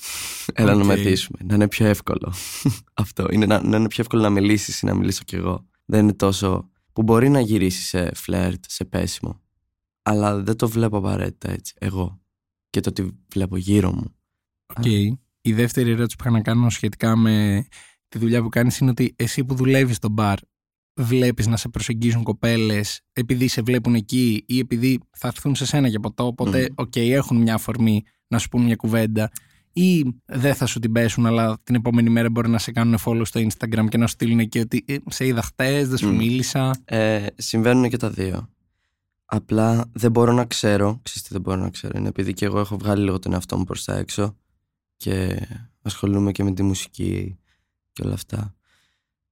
Έλα 0.53 0.75
να 0.75 0.81
Οκ. 0.81 0.87
μεθύσουμε. 0.87 1.39
Να 1.45 1.55
είναι 1.55 1.69
πιο 1.69 1.87
εύκολο. 1.87 2.33
αυτό. 2.95 3.27
Είναι 3.31 3.47
να, 3.47 3.63
να 3.63 3.77
είναι 3.77 3.89
πιο 3.89 4.03
εύκολο 4.03 4.23
να 4.23 4.31
μιλήσεις 4.31 4.81
ή 4.81 4.87
να 4.87 4.95
μιλήσω 4.95 5.23
κι 5.25 5.35
εγώ. 5.35 5.67
Δεν 5.85 6.03
είναι 6.03 6.13
τόσο. 6.15 6.71
που 6.93 7.03
μπορεί 7.03 7.29
να 7.29 7.41
γυρίσεις 7.41 7.87
σε 7.89 8.11
φλερτ, 8.15 8.65
σε 8.69 8.85
πέσιμο. 8.85 9.41
Αλλά 10.03 10.37
δεν 10.43 10.57
το 10.57 10.69
βλέπω 10.69 10.97
απαραίτητα 10.97 11.51
έτσι. 11.51 11.75
Εγώ. 11.79 12.21
Και 12.71 12.81
το 12.81 12.93
τι 12.93 13.09
βλέπω 13.33 13.57
γύρω 13.57 13.93
μου. 13.93 14.15
Οκ. 14.79 14.85
η 15.41 15.53
δεύτερη 15.53 15.91
ερώτηση 15.91 16.17
που 16.17 16.23
είχα 16.27 16.31
να 16.37 16.43
κάνω 16.43 16.71
σχετικά 16.71 17.17
με 17.17 17.67
τη 18.09 18.19
δουλειά 18.19 18.43
που 18.43 18.49
κάνεις 18.49 18.79
είναι 18.79 18.91
ότι 18.91 19.15
εσύ 19.17 19.45
που 19.45 19.55
δουλεύεις 19.55 19.97
στο 19.97 20.09
μπαρ 20.09 20.39
βλέπεις 20.97 21.47
να 21.47 21.57
σε 21.57 21.69
προσεγγίζουν 21.69 22.23
κοπέλες 22.23 23.01
επειδή 23.13 23.49
σε 23.49 23.63
βλέπουν 23.63 23.95
εκεί 23.95 24.45
ή 24.47 24.59
επειδή 24.59 25.01
θα 25.11 25.29
έρθουν 25.29 25.55
σε 25.55 25.67
σένα 25.67 25.89
για 25.89 26.01
ποτό 26.01 26.27
οπότε 26.27 26.69
οκ 26.75 26.97
έχουν 26.97 27.37
μια 27.37 27.55
αφορμή 27.55 28.03
να 28.27 28.39
σου 28.39 28.49
πούν 28.49 28.63
μια 28.63 28.77
κουβέντα 28.77 29.31
ή 29.73 30.05
δεν 30.25 30.55
θα 30.55 30.67
σου 30.67 30.79
την 30.79 30.93
πέσουν 30.93 31.27
αλλά 31.27 31.59
την 31.63 31.75
επόμενη 31.75 32.11
μέρα 32.11 32.31
μπορεί 32.31 32.49
να 32.49 32.59
σε 32.59 32.73
κάνουν 32.73 32.99
follow 33.05 33.23
στο 33.25 33.41
Instagram 33.41 33.87
και 33.89 33.99
να 33.99 34.07
σου 34.07 34.13
στείλουν 34.13 34.39
εκεί 34.39 34.59
ότι 34.59 34.85
«Ε, 34.87 34.97
σε 35.09 35.27
είδα 35.27 35.43
χτες, 35.43 35.89
δεν 35.89 35.99
σου 35.99 36.09
Μμ. 36.09 36.17
μίλησα 36.17 36.77
Ε, 36.85 37.27
συμβαίνουν 37.37 37.89
και 37.89 37.97
τα 37.97 38.11
δύο. 38.11 38.49
Απλά 39.25 39.91
δεν 39.93 40.11
μπορώ 40.11 40.33
να 40.33 40.45
ξέρω, 40.45 41.01
ξέρεις 41.03 41.23
τι 41.23 41.29
δεν 41.33 41.41
μπορώ 41.41 41.61
να 41.61 41.71
ξέρω, 41.71 41.99
είναι 41.99 42.09
επειδή 42.09 42.33
και 42.33 42.45
εγώ 42.45 42.59
έχω 42.59 42.77
βγάλει 42.77 43.05
λίγο 43.05 43.19
τον 43.19 43.33
εαυτό 43.33 43.57
μου 43.59 43.65
προς 43.65 43.85
τα 43.85 43.97
έξω 43.97 44.37
και 44.97 45.47
ασχολούμαι 45.83 46.33
και 46.33 46.45
με 46.45 46.53
τη 46.53 46.63
μουσική 46.63 47.39
και 47.93 48.03
όλα 48.05 48.15
αυτά. 48.15 48.55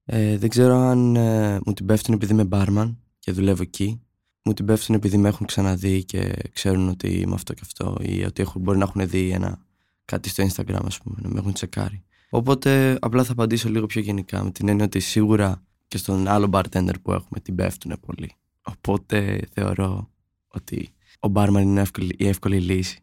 Ε, 0.04 0.38
δεν 0.38 0.48
ξέρω 0.48 0.74
αν 0.74 1.16
ε, 1.16 1.60
μου 1.66 1.72
την 1.72 1.86
πέφτουν 1.86 2.14
επειδή 2.14 2.32
είμαι 2.32 2.44
μπάρμαν 2.44 2.98
και 3.18 3.32
δουλεύω 3.32 3.62
εκεί, 3.62 4.00
μου 4.42 4.52
την 4.52 4.64
πέφτουν 4.64 4.94
επειδή 4.94 5.16
με 5.16 5.28
έχουν 5.28 5.46
ξαναδεί 5.46 6.04
και 6.04 6.34
ξέρουν 6.52 6.88
ότι 6.88 7.08
είμαι 7.08 7.34
αυτό 7.34 7.54
και 7.54 7.62
αυτό 7.64 7.96
ή 8.00 8.24
ότι 8.24 8.42
έχουν, 8.42 8.62
μπορεί 8.62 8.78
να 8.78 8.84
έχουν 8.84 9.08
δει 9.08 9.30
ένα, 9.30 9.58
κάτι 10.04 10.28
στο 10.28 10.44
Instagram 10.44 10.84
ας 10.84 10.98
πούμε, 10.98 11.16
να 11.22 11.28
με 11.28 11.38
έχουν 11.38 11.52
τσεκάρει. 11.52 12.02
Οπότε 12.30 12.98
απλά 13.00 13.24
θα 13.24 13.32
απαντήσω 13.32 13.68
λίγο 13.68 13.86
πιο 13.86 14.00
γενικά 14.00 14.44
με 14.44 14.50
την 14.50 14.68
έννοια 14.68 14.84
ότι 14.84 15.00
σίγουρα 15.00 15.62
και 15.88 15.98
στον 15.98 16.28
άλλο 16.28 16.48
bartender 16.52 16.94
που 17.02 17.12
έχουμε 17.12 17.40
την 17.40 17.54
πέφτουν 17.54 17.94
πολύ. 18.06 18.32
Οπότε 18.62 19.40
θεωρώ 19.52 20.10
ότι 20.48 20.94
ο 21.20 21.28
μπάρμαν 21.28 21.62
είναι 21.62 21.80
εύκολη, 21.80 22.14
η 22.18 22.28
εύκολη 22.28 22.60
λύση. 22.60 22.98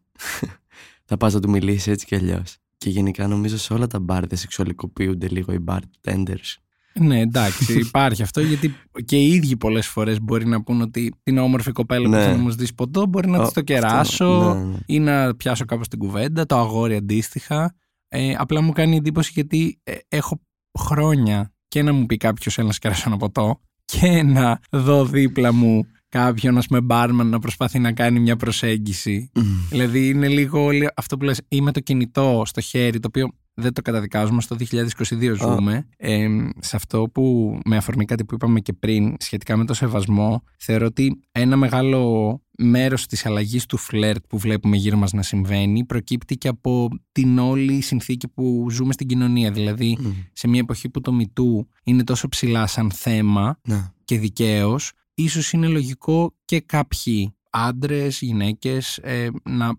θα 1.08 1.18
πας 1.18 1.34
να 1.34 1.40
του 1.40 1.50
μιλήσεις 1.50 1.88
έτσι 1.88 2.06
κι 2.06 2.16
αλλιώς. 2.16 2.58
Και 2.78 2.90
γενικά 2.90 3.28
νομίζω 3.28 3.58
σε 3.58 3.74
όλα 3.74 3.88
τα 3.88 4.00
μπαρ 4.00 4.28
δεν 4.28 4.38
σεξουαλικοποιούνται 4.38 5.28
λίγο 5.28 5.54
οι 5.54 5.64
bartenders. 5.68 6.56
Ναι, 6.94 7.20
εντάξει, 7.20 7.80
υπάρχει 7.90 8.22
αυτό 8.22 8.42
γιατί 8.42 8.76
και 9.06 9.18
οι 9.18 9.28
ίδιοι 9.34 9.58
πολλές 9.58 9.88
φορές 9.88 10.22
μπορεί 10.22 10.46
να 10.48 10.64
πούν 10.64 10.82
ότι 10.82 11.14
την 11.24 11.38
όμορφη 11.38 11.72
κοπέλα 11.72 12.04
που 12.04 12.10
Ναι. 12.10 12.24
θα 12.24 12.38
μου 12.38 12.52
δει 12.52 12.74
ποτό 12.74 13.06
μπορεί 13.06 13.30
να 13.30 13.38
Ο- 13.40 13.42
της 13.44 13.54
το 13.54 13.60
αυτό, 13.60 13.74
κεράσω 13.74 14.54
ναι, 14.54 14.64
ναι. 14.64 14.78
ή 14.86 15.00
να 15.00 15.36
πιάσω 15.36 15.66
κάπως 15.66 15.88
την 15.88 16.00
κουβέντα, 16.00 16.46
το 16.46 16.58
αγόρι 16.58 16.96
αντίστοιχα. 16.96 17.76
Ε, 18.08 18.34
απλά 18.38 18.62
μου 18.62 18.72
κάνει 18.72 18.96
εντύπωση 18.96 19.32
γιατί 19.34 19.80
ε, 19.84 19.94
έχω 20.08 20.42
χρόνια 20.80 21.54
και 21.68 21.82
να 21.84 21.94
μου 21.94 22.06
πει 22.06 22.18
κάποιος 22.18 22.58
έλα 22.58 22.68
να 22.68 22.74
σε 22.74 22.80
κεράσω 22.80 23.04
ένα 23.06 23.18
ποτό 23.18 23.60
και 23.86 24.24
να 24.24 24.60
δω 24.72 25.06
δίπλα 25.06 25.54
μου 25.54 25.86
κάποιον, 26.10 26.58
ας 26.58 26.68
πούμε, 26.68 26.82
μπάρμαν 26.82 27.28
να 27.28 27.40
προσπαθεί 27.40 27.80
να 27.80 27.92
κάνει 27.94 28.20
μια 28.20 28.36
προσέγγιση. 28.36 29.32
Μμ. 29.36 29.42
Δηλαδή 29.70 30.10
είναι 30.10 30.28
λίγο 30.28 30.64
όλη- 30.64 30.88
αυτό 30.96 31.18
που 31.18 31.26
λες 31.26 31.42
ή 31.48 31.62
με 31.62 31.72
το 31.72 31.80
κινητό 31.80 32.42
στο 32.46 32.62
χέρι, 32.62 33.00
το 33.00 33.08
οποίο 33.08 33.30
δεν 33.60 33.74
το 33.74 33.82
καταδικάζουμε, 33.82 34.42
στο 34.42 34.56
2022 34.60 35.34
ζούμε. 35.36 35.88
Ε, 35.98 36.28
σε 36.60 36.76
αυτό 36.76 37.10
που 37.14 37.58
με 37.66 37.78
αφορμή 37.78 38.06
κάτι 38.06 38.26
που 38.26 38.34
είπαμε 38.34 38.60
και 38.60 38.74
πριν 38.74 39.16
σχετικά 39.20 39.58
με 39.58 39.66
το 39.66 39.74
σεβασμό, 39.74 40.44
θεωρώ 40.58 40.86
ότι 40.86 41.20
ένα 41.32 41.56
μεγάλο 41.58 42.42
μέρος 42.58 43.06
της 43.06 43.26
αλλαγής 43.26 43.66
του 43.66 43.78
φλερτ 43.78 44.24
που 44.30 44.38
βλέπουμε 44.38 44.78
γύρω 44.78 44.98
μας 44.98 45.12
να 45.12 45.22
συμβαίνει 45.22 45.86
προκύπτει 45.86 46.38
και 46.38 46.48
από 46.48 46.88
την 47.12 47.40
όλη 47.40 47.82
συνθήκη 47.82 48.28
που 48.28 48.68
ζούμε 48.70 48.94
στην 48.94 49.08
κοινωνία. 49.08 49.52
Δηλαδή 49.52 49.98
Μμ. 50.00 50.10
σε 50.34 50.48
μια 50.48 50.60
εποχή 50.60 50.90
που 50.90 51.02
το 51.02 51.18
MeToo 51.22 51.66
είναι 51.84 52.04
τόσο 52.04 52.28
ψηλά 52.28 52.68
σαν 52.68 52.92
θέμα 52.92 53.60
Ναι. 53.68 53.92
και 54.06 54.20
δικαίως, 54.20 54.92
ίσως 55.14 55.52
είναι 55.52 55.68
λογικό 55.68 56.36
και 56.46 56.60
κάποιοι 56.60 57.34
άντρες, 57.50 58.22
γυναίκες 58.22 58.98
ε, 58.98 59.30
να 59.44 59.72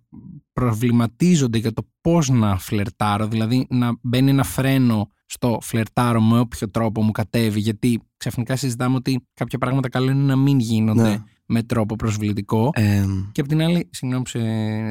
προβληματίζονται 0.53 1.59
για 1.59 1.73
το 1.73 1.87
πώς 2.01 2.29
να 2.29 2.59
φλερτάρω, 2.59 3.27
δηλαδή 3.27 3.67
να 3.71 3.99
μπαίνει 4.03 4.31
ένα 4.31 4.45
φρένο 4.45 5.11
στο 5.27 5.59
φλερτάρω 5.61 6.21
με 6.21 6.39
όποιο 6.39 6.71
τρόπο 6.71 7.03
μου 7.03 7.11
κατέβει, 7.11 7.61
γιατί 7.61 8.03
ξαφνικά 8.17 8.57
συζητάμε 8.57 8.97
ότι 8.97 9.27
κάποια 9.35 9.59
πράγματα 9.59 9.89
καλό 9.89 10.11
είναι 10.11 10.23
να 10.23 10.37
μην 10.37 10.59
γίνονται 10.59 11.03
Ναι. 11.03 11.23
Με 11.53 11.63
τρόπο 11.63 11.97
προσβλητικό. 11.97 12.71
Ε, 12.75 13.05
Και 13.33 13.41
απ' 13.41 13.49
την 13.49 13.63
άλλη, 13.63 13.89
συγγνώμη 13.91 14.25
που 14.25 14.31
σε 14.31 14.41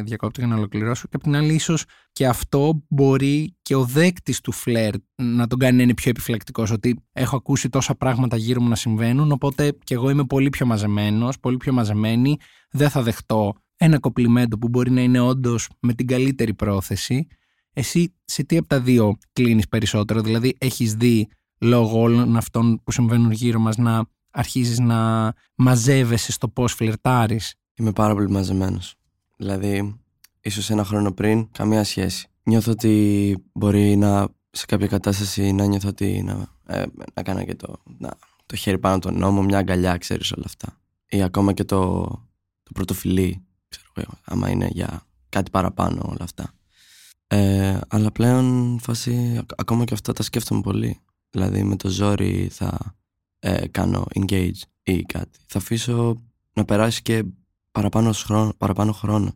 διακόπτω 0.05 0.39
για 0.39 0.49
να 0.49 0.55
ολοκληρώσω, 0.55 1.07
και 1.07 1.15
απ' 1.15 1.23
την 1.23 1.35
άλλη 1.35 1.53
ίσως 1.53 1.85
και 2.11 2.27
αυτό 2.27 2.83
μπορεί 2.87 3.55
και 3.61 3.75
ο 3.75 3.85
δέκτης 3.85 4.41
του 4.41 4.51
φλερτ 4.51 5.01
να 5.15 5.47
τον 5.47 5.59
κάνει 5.59 5.77
να 5.77 5.83
είναι 5.83 5.93
πιο 5.93 6.09
επιφυλακτικός, 6.09 6.71
ότι 6.71 7.03
έχω 7.11 7.35
ακούσει 7.35 7.69
τόσα 7.69 7.95
πράγματα 7.95 8.37
γύρω 8.37 8.61
μου 8.61 8.69
να 8.69 8.75
συμβαίνουν, 8.75 9.31
οπότε 9.31 9.77
και 9.83 9.93
εγώ 9.93 10.09
είμαι 10.09 10.25
πολύ 10.25 10.49
πιο 10.49 10.65
μαζεμένος, 10.65 11.39
πολύ 11.39 11.57
πιο 11.57 11.73
μαζεμένη, 11.73 12.37
δεν 12.71 12.89
θα 12.89 13.01
δεχτώ 13.01 13.53
ένα 13.75 13.99
κοπλιμέντο 13.99 14.57
που 14.57 14.69
μπορεί 14.69 14.91
να 14.91 15.01
είναι 15.01 15.19
όντως 15.19 15.69
με 15.79 15.93
την 15.93 16.07
καλύτερη 16.07 16.53
πρόθεση. 16.53 17.27
Εσύ 17.73 18.15
σε 18.25 18.43
τι 18.43 18.57
από 18.57 18.67
τα 18.67 18.79
δύο 18.79 19.17
κλείνεις 19.33 19.67
περισσότερο, 19.67 20.21
δηλαδή 20.21 20.55
έχεις 20.57 20.93
δει 20.93 21.27
λόγω 21.59 21.99
όλων 21.99 22.37
αυτών 22.37 22.81
που 22.83 22.91
συμβαίνουν 22.91 23.31
γύρω 23.31 23.59
μας 23.59 23.77
να 23.77 24.05
αρχίζεις 24.31 24.79
να 24.79 25.33
μαζεύεσαι 25.55 26.31
στο 26.31 26.47
πώς 26.47 26.73
φλερτάρεις. 26.73 27.55
Είμαι 27.75 27.91
πάρα 27.91 28.13
πολύ 28.13 28.29
μαζεμένος. 28.29 28.95
Δηλαδή, 29.37 29.99
ίσως 30.41 30.69
ένα 30.69 30.83
χρόνο 30.83 31.11
πριν, 31.11 31.51
καμία 31.51 31.83
σχέση. 31.83 32.27
Νιώθω 32.43 32.71
ότι 32.71 33.35
μπορεί 33.53 33.95
να 33.95 34.27
σε 34.51 34.65
κάποια 34.65 34.87
κατάσταση 34.87 35.51
να 35.51 35.65
νιώθω 35.65 35.87
ότι 35.89 36.23
να, 36.23 36.47
ε, 36.65 36.85
να 37.13 37.23
κάνω 37.23 37.43
και 37.43 37.55
το, 37.55 37.81
να, 37.97 38.09
το 38.45 38.55
χέρι 38.55 38.79
πάνω 38.79 38.95
από 38.95 39.05
τον 39.05 39.17
νόμο, 39.17 39.41
μια 39.41 39.57
αγκαλιά, 39.57 39.97
ξέρεις 39.97 40.31
όλα 40.31 40.43
αυτά. 40.45 40.77
Ή 41.09 41.21
ακόμα 41.21 41.53
και 41.53 41.63
το, 41.63 42.03
το 42.63 42.71
πρωτοφιλί, 42.73 43.45
ξέρω 43.67 43.87
εγώ, 43.93 44.13
άμα 44.23 44.49
είναι 44.49 44.67
για 44.71 45.03
κάτι 45.29 45.51
παραπάνω 45.51 46.01
όλα 46.05 46.23
αυτά. 46.23 46.53
Ε, 47.27 47.79
αλλά 47.87 48.11
πλέον 48.11 48.77
φάση, 48.81 49.35
ακ- 49.39 49.61
ακόμα 49.61 49.83
και 49.83 49.93
αυτά 49.93 50.13
τα 50.13 50.23
σκέφτομαι 50.23 50.61
πολύ. 50.61 50.99
Δηλαδή 51.29 51.63
με 51.63 51.75
το 51.75 51.89
ζόρι 51.89 52.49
θα 52.51 52.97
ε, 53.39 53.67
κάνω 53.67 54.05
engage 54.19 54.61
ή 54.83 55.01
κάτι. 55.01 55.39
Θα 55.45 55.57
αφήσω 55.57 56.21
να 56.53 56.65
περάσει 56.65 57.01
και 57.01 57.23
παραπάνω, 57.71 58.11
χρόνο, 58.11 58.53
παραπάνω 58.57 58.91
χρόνος. 58.91 59.31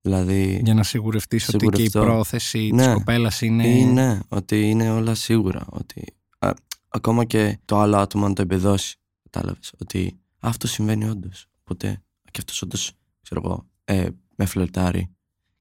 Δηλαδή, 0.00 0.60
Για 0.64 0.74
να 0.74 0.82
σιγουρευτείς 0.82 1.48
ότι 1.48 1.66
και 1.66 1.82
η 1.82 1.86
Σιγουρευτώ. 1.86 2.00
πρόθεση 2.14 2.58
της 2.58 2.86
Ναι. 2.86 2.92
κοπέλας 2.92 3.40
είναι... 3.40 3.66
ή 3.68 3.84
ναι, 3.84 4.18
ότι 4.28 4.68
είναι 4.70 4.90
όλα 4.90 5.14
σίγουρα. 5.14 5.66
Ότι, 5.70 6.14
α, 6.38 6.52
ακόμα 6.88 7.24
και 7.24 7.58
το 7.64 7.78
άλλο 7.78 7.96
άτομο 7.96 8.28
να 8.28 8.34
το 8.34 8.42
εμπεδώσει. 8.42 8.96
Κατάλαβες. 9.30 9.72
Ότι 9.80 10.18
αυτό 10.38 10.66
συμβαίνει 10.66 11.04
όντως. 11.08 11.46
Οπότε 11.60 12.02
και 12.30 12.38
αυτός 12.38 12.62
όντως, 12.62 12.92
ξέρω 13.22 13.40
εγώ, 13.44 13.66
ε, 13.84 14.08
με 14.36 14.44
φλερτάρει. 14.44 15.08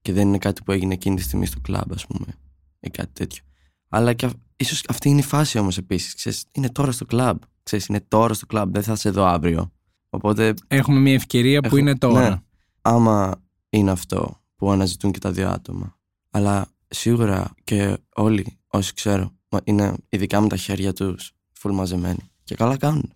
Και 0.01 0.13
δεν 0.13 0.27
είναι 0.27 0.38
κάτι 0.38 0.63
που 0.63 0.72
έγινε 0.72 0.94
εκείνη 0.94 1.16
τη 1.16 1.22
στιγμή 1.22 1.46
στο 1.46 1.60
κλαμπ, 1.60 1.94
ας 1.94 2.06
πούμε. 2.08 2.25
Ή 2.80 2.89
κάτι 2.89 3.12
τέτοιο. 3.13 3.44
Αλλά 3.89 4.13
και 4.13 4.30
ίσως 4.56 4.84
αυτή 4.89 5.10
είναι 5.10 5.20
η 5.20 5.24
φάση 5.24 5.58
όμως 5.60 5.77
επίσης. 5.77 6.46
Είναι 6.51 6.70
τώρα 6.70 6.92
στο 6.92 7.06
κλαμπ. 7.06 7.38
Ξέρεις, 7.67 7.86
είναι 7.86 8.01
τώρα 8.07 8.33
στο 8.33 8.45
κλαμπ. 8.45 8.74
Δεν 8.74 8.83
θα 8.83 8.95
σε 8.95 9.09
δω 9.09 9.25
αύριο. 9.25 9.71
Οπότε 10.09 10.53
Έχουμε 10.67 11.00
μια 11.00 11.13
ευκαιρία 11.13 11.59
που 11.59 11.65
Έχω- 11.67 11.77
είναι 11.77 11.97
τώρα. 11.97 12.29
ναι. 12.29 12.36
άμα 12.81 13.43
είναι 13.69 13.91
αυτό 13.91 14.41
που 14.55 14.71
αναζητούν 14.71 15.12
και 15.12 15.19
τα 15.19 15.31
δύο 15.31 15.50
άτομα. 15.50 15.97
Αλλά 16.31 16.67
σίγουρα 16.88 17.53
και 17.63 17.97
όλοι 18.15 18.59
όσοι 18.67 18.93
ξέρω 18.93 19.31
μα- 19.50 19.62
είναι 19.63 19.93
ειδικά 20.09 20.41
με 20.41 20.47
τα 20.47 20.55
χέρια 20.57 20.93
τους 20.93 21.31
full 21.62 21.71
μαζεμένοι. 21.71 22.31
Και 22.43 22.55
καλά 22.55 22.77
κάνουν, 22.77 23.13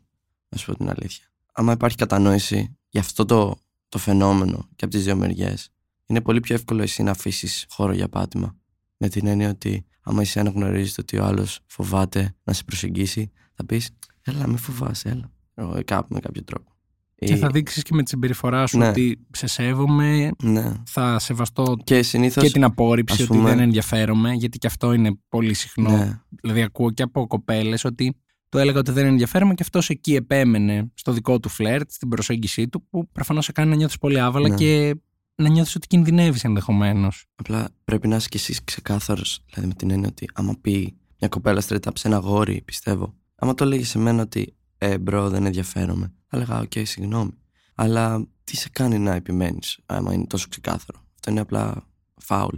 να 0.49 0.57
σου 0.57 0.65
πω 0.71 0.77
την 0.77 0.89
αλήθεια. 0.89 1.25
Άμα 1.53 1.71
υπάρχει 1.71 1.97
κατανόηση 1.97 2.77
για 2.89 3.01
αυτό 3.01 3.25
το, 3.25 3.55
το 3.89 3.97
φαινόμενο 3.97 4.67
και 4.75 4.85
από 4.85 4.93
τις 4.93 5.03
δύο 5.03 5.15
μεριές, 5.15 5.69
είναι 6.05 6.21
πολύ 6.21 6.39
πιο 6.39 6.55
εύκολο 6.55 6.81
εσύ 6.81 7.03
να 7.03 7.11
αφήσεις 7.11 7.65
χώρο 7.69 7.93
για 7.93 8.07
πάτημα. 8.09 8.55
Με 8.97 9.09
την 9.09 9.27
έννοια 9.27 9.49
ότι 9.49 9.85
άμα 10.01 10.21
εσύ 10.21 10.39
αναγνωρίζεις 10.39 10.97
ότι 10.97 11.17
ο 11.17 11.25
άλλος 11.25 11.59
φοβάται 11.65 12.35
να 12.43 12.53
σε 12.53 12.63
προσεγγίσει, 12.63 13.31
θα 13.53 13.65
πεις 13.65 13.89
έλα 14.23 14.47
μην 14.47 14.57
φοβάσαι, 14.57 15.09
έλα. 15.09 15.31
Εγώ, 15.55 15.79
κάπου 15.85 16.13
με 16.13 16.19
κάποιο 16.19 16.43
τρόπο. 16.43 16.69
Και 17.15 17.33
Ή- 17.33 17.37
θα 17.37 17.49
δείξεις 17.49 17.83
και 17.83 17.93
με 17.93 18.03
τη 18.03 18.09
συμπεριφορά 18.09 18.67
σου 18.67 18.77
Ναι. 18.77 18.87
ότι 18.87 19.19
σε 19.31 19.47
σέβομαι, 19.47 20.29
Ναι. 20.43 20.73
θα 20.85 21.19
σεβαστώ 21.19 21.77
Και 21.83 22.01
συνήθως... 22.03 22.43
και 22.43 22.49
την 22.49 22.63
απόρριψη 22.63 23.21
ας 23.21 23.29
ότι 23.29 23.37
πούμε- 23.37 23.49
δεν 23.49 23.59
ενδιαφέρομαι, 23.59 24.33
γιατί 24.33 24.57
και 24.57 24.67
αυτό 24.67 24.93
είναι 24.93 25.11
πολύ 25.29 25.53
συχνό. 25.53 25.89
Ναι. 25.97 26.19
Δηλαδή 26.41 26.61
ακούω 26.61 26.91
και 26.91 27.03
από 27.03 27.27
κοπέλες 27.27 27.83
ότι 27.83 28.15
του 28.49 28.57
έλεγα 28.57 28.79
ότι 28.79 28.91
δεν 28.91 29.05
ενδιαφέρομαι 29.05 29.53
και 29.53 29.63
αυτός 29.63 29.89
εκεί 29.89 30.15
επέμενε 30.15 30.91
στο 30.93 31.11
δικό 31.11 31.39
του 31.39 31.49
φλερτ, 31.49 31.91
στην 31.91 32.07
προσέγγιση 32.09 32.67
του, 32.67 32.87
που 32.89 33.07
προφανώς 33.11 33.45
σε 33.45 33.51
κάνει 33.51 33.69
να 33.69 33.75
νιώθεις 33.75 33.97
πολύ 33.97 34.19
άβαλα 34.19 34.47
Ναι. 34.49 34.55
και 34.55 34.95
να 35.35 35.49
νιώθεις 35.49 35.75
ότι 35.75 35.87
κινδυνεύεις 35.87 36.43
ενδεχομένως. 36.43 37.25
Απλά 37.35 37.69
πρέπει 37.83 38.07
να 38.07 38.15
είσαι 38.15 38.27
κι 38.29 38.37
εσύ 38.37 38.61
ξεκάθαρος. 38.63 39.43
Δηλαδή 39.49 39.67
με 39.67 39.73
την 39.73 39.91
έννοια 39.91 40.07
ότι 40.07 40.29
άμα 40.33 40.55
πει 40.61 40.95
μια 41.19 41.29
κοπέλα 41.29 41.61
straight 41.67 41.83
up 41.83 41.91
σε 41.93 42.07
ένα 42.07 42.17
αγόρι, 42.17 42.61
πιστεύω. 42.65 43.13
Άμα 43.43 43.53
το 43.53 43.65
έλεγες 43.65 43.89
σε 43.89 43.97
μένα 43.97 44.21
ότι 44.21 44.55
ε, 44.77 44.97
bro, 44.97 45.29
δεν 45.29 45.45
ενδιαφέρομαι. 45.45 46.13
Θα 46.27 46.37
έλεγα, 46.37 46.59
οκ, 46.59 46.71
συγγνώμη. 46.83 47.31
Αλλά 47.75 48.27
τι 48.43 48.55
σε 48.57 48.69
κάνει 48.69 48.99
να 48.99 49.15
επιμένεις, 49.15 49.79
άμα 49.85 50.13
είναι 50.13 50.25
τόσο 50.25 50.47
ξεκάθαρο. 50.49 51.05
Αυτό 51.13 51.31
είναι 51.31 51.39
απλά 51.39 51.87
φάουλ. 52.17 52.55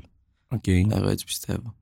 Οκ. 0.47 0.67
Εγώ 0.67 1.07
έτσι 1.07 1.25
πιστεύω. 1.25 1.75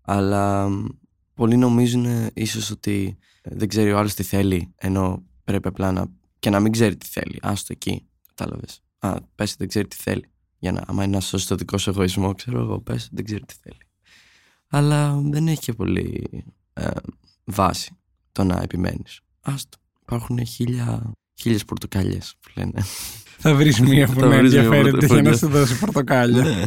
Αλλά 0.00 0.68
μ, 0.68 0.86
πολλοί 1.34 1.56
νομίζουν 1.56 2.30
ίσως 2.34 2.70
ότι 2.70 3.18
ε, 3.42 3.54
δεν 3.54 3.68
ξέρει 3.68 3.92
ο 3.92 3.98
άλλος 3.98 4.14
τι 4.14 4.22
θέλει, 4.22 4.72
ενώ 4.76 5.22
πρέπει 5.44 5.68
απλά 5.68 5.92
να. 5.92 6.06
και 6.38 6.50
να 6.50 6.60
μην 6.60 6.72
ξέρει 6.72 6.96
τι 6.96 7.06
θέλει. 7.06 7.38
Άστο 7.42 7.72
εκεί. 7.72 8.08
Κατάλαβες. 8.34 8.82
Α, 8.98 9.16
πες 9.34 9.56
δεν 9.56 9.68
ξέρει 9.68 9.88
τι 9.88 9.96
θέλει. 9.96 10.24
Για 10.58 10.72
να, 10.72 10.84
άμα 10.86 11.04
είναι 11.04 11.14
να 11.14 11.20
σώσει 11.20 11.48
το 11.48 11.54
δικό 11.54 11.78
σου 11.78 11.90
εγωισμό, 11.90 12.34
ξέρω 12.34 12.60
εγώ, 12.60 12.80
πες 12.80 13.08
δεν 13.12 13.24
ξέρει 13.24 13.44
τι 13.44 13.54
θέλει. 13.62 13.86
Αλλά 14.68 15.20
δεν 15.24 15.48
έχει 15.48 15.60
και 15.60 15.72
πολύ 15.72 16.44
ε, 16.72 16.90
βάση 17.44 17.96
το 18.34 18.44
να 18.44 18.60
επιμένεις. 18.62 19.20
Άστο. 19.40 19.78
Υπάρχουν 20.02 20.46
χίλια, 20.46 21.12
χίλιες 21.34 21.64
πορτοκάλιες 21.64 22.34
που 22.40 22.50
λένε. 22.56 22.82
Θα 23.38 23.54
βρεις 23.54 23.80
μία 23.80 24.06
που 24.06 24.20
Θα 24.20 24.26
να 24.26 24.36
βρεις 24.36 24.52
μία 24.52 24.62
ενδιαφέρεται 24.62 25.06
για 25.06 25.22
να 25.22 25.22
πορτοκάλια. 25.22 25.36
σου 25.36 25.48
δώσει 25.48 25.78
πορτοκάλια. 25.78 26.42
Ναι. 26.42 26.66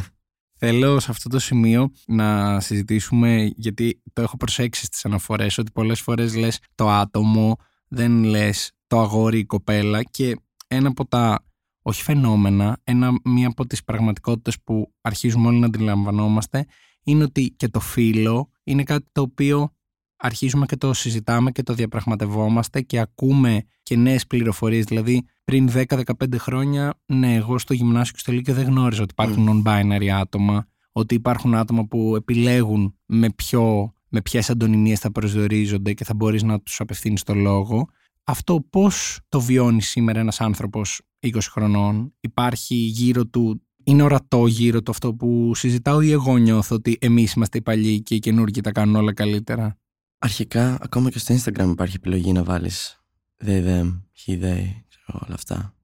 Θέλω 0.59 0.99
σε 0.99 1.11
αυτό 1.11 1.29
το 1.29 1.39
σημείο 1.39 1.91
να 2.07 2.59
συζητήσουμε, 2.59 3.51
γιατί 3.55 4.01
το 4.13 4.21
έχω 4.21 4.37
προσέξει 4.37 4.85
στις 4.85 5.05
αναφορές, 5.05 5.57
ότι 5.57 5.71
πολλές 5.71 6.01
φορές 6.01 6.35
λες 6.35 6.59
το 6.75 6.89
άτομο, 6.89 7.55
δεν 7.87 8.23
λες 8.23 8.71
το 8.87 8.99
αγόρι 8.99 9.37
ή 9.37 9.39
η 9.39 9.45
κοπέλα 9.45 10.03
και 10.03 10.35
ένα 10.67 10.87
από 10.87 11.07
τα, 11.07 11.45
όχι 11.81 12.03
φαινόμενα, 12.03 12.79
ένα, 12.83 13.11
μία 13.23 13.47
από 13.47 13.65
τις 13.65 13.83
πραγματικότητες 13.83 14.61
που 14.63 14.93
αρχίζουμε 15.01 15.47
όλοι 15.47 15.59
να 15.59 15.65
αντιλαμβανόμαστε 15.65 16.65
είναι 17.03 17.23
ότι 17.23 17.53
και 17.57 17.67
το 17.67 17.79
φύλλο 17.79 18.51
είναι 18.63 18.83
κάτι 18.83 19.05
το 19.11 19.21
οποίο 19.21 19.71
αρχίζουμε 20.17 20.65
και 20.65 20.77
το 20.77 20.93
συζητάμε 20.93 21.51
και 21.51 21.63
το 21.63 21.73
διαπραγματευόμαστε 21.73 22.81
και 22.81 22.99
ακούμε 22.99 23.63
και 23.83 23.95
νέες 23.95 24.27
πληροφορίες. 24.27 24.85
Δηλαδή 24.85 25.25
πριν 25.43 25.69
10-15 25.73 26.03
χρόνια, 26.37 26.99
ναι, 27.05 27.35
εγώ 27.35 27.57
στο 27.57 27.73
γυμνάσιο 27.73 28.13
και 28.13 28.19
στο 28.19 28.31
λύκειο 28.31 28.53
δεν 28.53 28.65
γνώριζα 28.65 29.01
ότι 29.01 29.11
υπάρχουν 29.11 29.63
non-binary 29.65 30.07
άτομα, 30.07 30.67
ότι 30.91 31.15
υπάρχουν 31.15 31.55
άτομα 31.55 31.85
που 31.85 32.15
επιλέγουν 32.15 32.95
με, 33.05 33.29
ποιο, 33.29 33.93
με 34.09 34.21
ποιες 34.21 34.49
αντωνυμίες 34.49 34.99
θα 34.99 35.11
προσδιορίζονται 35.11 35.93
και 35.93 36.03
θα 36.03 36.13
μπορείς 36.13 36.43
να 36.43 36.59
τους 36.59 36.79
απευθύνεις 36.79 37.23
το 37.23 37.33
λόγο. 37.33 37.87
Αυτό 38.23 38.65
πώς 38.69 39.19
το 39.29 39.41
βιώνει 39.41 39.81
σήμερα 39.81 40.19
ένας 40.19 40.41
άνθρωπος 40.41 41.01
20 41.19 41.37
χρονών, 41.41 42.13
υπάρχει 42.19 42.75
γύρω 42.75 43.25
του 43.25 43.61
είναι 43.83 44.03
ορατό 44.03 44.47
γύρω 44.47 44.81
του 44.81 44.91
αυτό 44.91 45.13
που 45.13 45.51
συζητάω 45.55 46.01
ή 46.01 46.11
εγώ 46.11 46.37
νιώθω 46.37 46.75
ότι 46.75 46.97
εμείς 47.01 47.33
είμαστε 47.33 47.57
οι 47.57 47.61
παλιοί 47.61 48.01
και 48.01 48.15
οι 48.15 48.19
καινούργοι 48.19 48.61
τα 48.61 48.71
κάνουν 48.71 48.95
όλα 48.95 49.13
καλύτερα; 49.13 49.77
Αρχικά, 50.17 50.77
ακόμα 50.81 51.09
και 51.09 51.19
στο 51.19 51.35
Instagram 51.35 51.69
υπάρχει 51.71 51.95
επιλογή 51.95 52.31
να 52.31 52.43
βάλεις 52.43 53.01
they, 53.45 53.65
them, 53.65 54.01
he, 54.25 54.31
they, 54.31 54.65
ξέρω, 54.87 55.19
όλα 55.25 55.33
αυτά. 55.33 55.75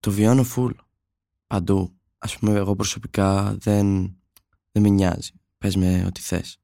Το 0.00 0.10
βιώνω 0.10 0.44
full. 0.56 0.70
Παντού. 1.46 1.98
Ας 2.18 2.38
πούμε, 2.38 2.56
εγώ 2.58 2.74
προσωπικά 2.76 3.56
δεν, 3.58 4.16
δεν 4.72 4.82
με 4.82 4.88
νοιάζει. 4.88 5.30
Πες 5.58 5.76
με 5.76 6.04
ό,τι 6.06 6.20
θες. 6.20 6.58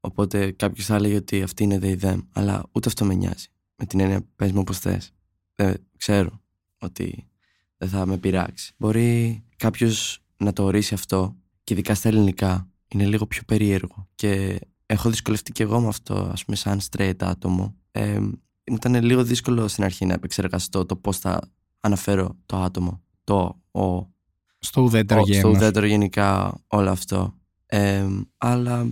Οπότε 0.00 0.52
κάποιος 0.52 0.86
θα 0.86 0.94
έλεγε 0.94 1.16
ότι 1.16 1.42
αυτή 1.42 1.62
είναι 1.62 1.78
they, 1.82 2.00
them, 2.00 2.18
αλλά 2.32 2.62
ούτε 2.72 2.88
αυτό 2.88 3.04
με 3.04 3.14
νοιάζει. 3.14 3.46
Με 3.76 3.86
την 3.86 4.00
έννοια, 4.00 4.26
πες 4.36 4.52
με 4.52 4.58
όπως 4.58 4.78
θες. 4.78 5.12
Δεν 5.54 5.86
ξέρω 5.96 6.42
ότι 6.78 7.28
δεν 7.76 7.88
θα 7.88 8.06
με 8.06 8.18
πειράξει. 8.18 8.74
Μπορεί 8.76 9.44
κάποιος 9.56 10.22
να 10.36 10.52
το 10.52 10.64
ορίσει 10.64 10.94
αυτό 10.94 11.36
και 11.64 11.74
ειδικά 11.74 11.94
στα 11.94 12.08
ελληνικά 12.08 12.68
είναι 12.88 13.06
λίγο 13.06 13.26
πιο 13.26 13.42
περίεργο 13.46 14.08
και 14.14 14.60
έχω 14.86 15.10
δυσκολευτεί 15.10 15.52
και 15.52 15.62
εγώ 15.62 15.80
με 15.80 15.88
αυτό, 15.88 16.14
ας 16.32 16.44
πούμε, 16.44 16.56
σαν 16.56 16.80
straight 16.90 17.14
άτομο. 17.18 17.74
Ε, 17.90 18.18
μου 18.20 18.74
ήταν 18.74 19.02
λίγο 19.04 19.24
δύσκολο 19.24 19.68
στην 19.68 19.84
αρχή 19.84 20.04
να 20.06 20.12
επεξεργαστώ 20.14 20.86
το 20.86 20.96
πώς 20.96 21.18
θα 21.18 21.50
αναφέρω 21.80 22.36
το 22.46 22.56
άτομο, 22.56 23.02
το, 23.24 23.60
ο, 23.70 24.12
Στο 24.58 24.82
ουδέτερο 24.82 25.20
ο- 25.20 25.24
στο 25.24 25.32
γένος. 25.34 25.56
ουδέτερο 25.56 25.86
γενικά 25.86 26.54
όλο 26.66 26.90
αυτό. 26.90 27.34
Ε, 27.66 28.08
αλλά, 28.36 28.86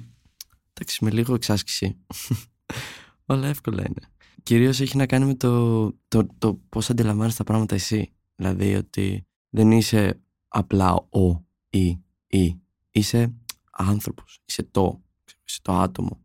εντάξει, 0.72 1.04
με 1.04 1.11
λίγο 1.11 1.34
εξάσκηση. 1.34 1.96
όλα 3.26 3.46
εύκολα 3.49 3.80
είναι. 3.87 4.11
Κυρίως 4.42 4.80
έχει 4.80 4.96
να 4.96 5.06
κάνει 5.06 5.25
με 5.25 5.34
το, 5.34 5.82
το, 6.08 6.26
το 6.38 6.54
πώς 6.68 6.90
αντιλαμβάνεσαι 6.90 7.37
τα 7.37 7.44
πράγματα 7.44 7.75
εσύ. 7.75 8.12
Δηλαδή 8.37 8.75
ότι 8.75 9.26
δεν 9.50 9.70
είσαι 9.70 10.20
απλά 10.49 10.92
ο 10.94 11.44
ή 11.70 12.00
η. 12.26 12.61
Είσαι 12.90 13.34
άνθρωπος, 13.70 14.40
είσαι 14.44 14.62
το, 14.62 15.02
είσαι 15.49 15.58
το 15.62 15.72
άτομο. 15.72 16.20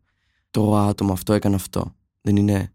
Το 0.50 0.76
άτομο 0.76 1.12
αυτό 1.12 1.32
έκανε 1.32 1.54
αυτό. 1.54 1.94
Δεν 2.20 2.36
είναι 2.36 2.74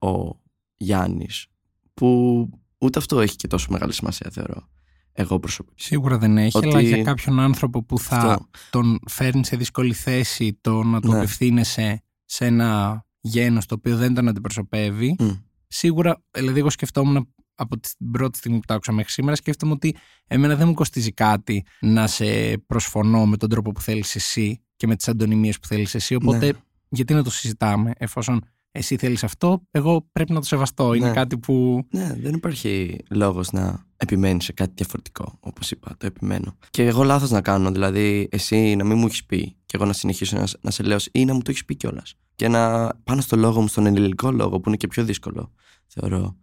ο 0.00 0.40
Γιάννης 0.76 1.46
που 1.94 2.48
ούτε 2.78 2.98
αυτό 2.98 3.20
έχει 3.20 3.36
και 3.36 3.46
τόσο 3.46 3.66
μεγάλη 3.70 3.92
σημασία 3.92 4.30
θεωρώ. 4.32 4.68
Εγώ 5.12 5.38
προσωπικά. 5.38 5.74
Σίγουρα 5.78 6.18
δεν 6.18 6.38
έχει, 6.38 6.56
Ότι- 6.56 6.68
αλλά 6.68 6.80
για 6.80 7.02
κάποιον 7.02 7.40
άνθρωπο 7.40 7.82
που 7.84 7.98
θα 7.98 8.16
Αυτό. 8.16 8.46
τον 8.70 8.98
φέρνει 9.08 9.44
σε 9.44 9.56
δύσκολη 9.56 9.92
θέση 9.94 10.58
το 10.60 10.82
να 10.82 11.00
του 11.00 11.08
Ναι. 11.08 11.16
απευθύνεσαι 11.16 12.02
σε 12.24 12.46
ένα 12.46 13.04
γένος 13.20 13.66
το 13.66 13.74
οποίο 13.74 13.96
δεν 13.96 14.14
τον 14.14 14.28
αντιπροσωπεύει, 14.28 15.16
Μμ. 15.18 15.28
σίγουρα, 15.68 16.22
δηλαδή 16.30 16.58
εγώ 16.58 16.70
σκεφτόμουν 16.70 17.34
από 17.60 17.78
την 17.78 18.10
πρώτη 18.10 18.38
στιγμή 18.38 18.58
που 18.58 18.64
το 18.66 18.74
άκουσα 18.74 18.92
μέχρι 18.92 19.12
σήμερα, 19.12 19.36
σκέφτομαι 19.36 19.72
ότι 19.72 19.96
εμένα 20.26 20.56
δεν 20.56 20.68
μου 20.68 20.74
κοστίζει 20.74 21.12
κάτι 21.12 21.64
να 21.80 22.06
σε 22.06 22.58
προσφωνώ 22.58 23.26
με 23.26 23.36
τον 23.36 23.48
τρόπο 23.48 23.72
που 23.72 23.80
θέλεις 23.80 24.14
εσύ 24.14 24.60
και 24.76 24.86
με 24.86 24.96
τις 24.96 25.08
αντωνυμίες 25.08 25.58
που 25.58 25.66
θέλεις 25.66 25.94
εσύ, 25.94 26.14
οπότε 26.14 26.46
Ναι. 26.46 26.50
γιατί 26.88 27.14
να 27.14 27.22
το 27.22 27.30
συζητάμε 27.30 27.92
εφόσον 27.96 28.44
εσύ 28.72 28.96
θέλεις 28.96 29.24
αυτό, 29.24 29.62
εγώ 29.70 30.08
πρέπει 30.12 30.32
να 30.32 30.40
το 30.40 30.46
σεβαστώ. 30.46 30.94
Είναι 30.94 31.06
Ναι. 31.08 31.14
κάτι 31.14 31.38
που... 31.38 31.86
Ναι, 31.90 32.16
δεν 32.20 32.34
υπάρχει 32.34 32.96
λόγος 33.10 33.50
να 33.52 33.84
επιμένεις 33.96 34.44
σε 34.44 34.52
κάτι 34.52 34.72
διαφορετικό, 34.76 35.36
όπως 35.40 35.70
είπα, 35.70 35.94
το 35.98 36.06
επιμένω. 36.06 36.56
Και 36.70 36.86
εγώ 36.86 37.02
λάθος 37.02 37.30
να 37.30 37.40
κάνω, 37.40 37.70
δηλαδή 37.70 38.28
εσύ 38.30 38.76
να 38.76 38.84
μην 38.84 38.98
μου 38.98 39.06
έχεις 39.06 39.24
πει 39.24 39.56
και 39.66 39.76
εγώ 39.76 39.84
να 39.84 39.92
συνεχίσω 39.92 40.36
να, 40.36 40.46
να 40.60 40.70
σε 40.70 40.82
λέω 40.82 40.98
ή 41.12 41.24
να 41.24 41.34
μου 41.34 41.42
το 41.42 41.50
έχεις 41.50 41.64
πει 41.64 41.76
κιόλας. 41.76 42.14
Και 42.36 42.48
να 42.48 42.88
πάνω 43.04 43.20
στο 43.20 43.36
λόγο 43.36 43.60
μου, 43.60 43.68
στον 43.68 43.86
ελληνικό 43.86 44.30
λόγο 44.30 44.60
που 44.60 44.68
είναι 44.68 44.76
και 44.76 44.86
πιο 44.86 45.04
δύσκολο, 45.04 45.52
θεωρώ, 45.86 46.36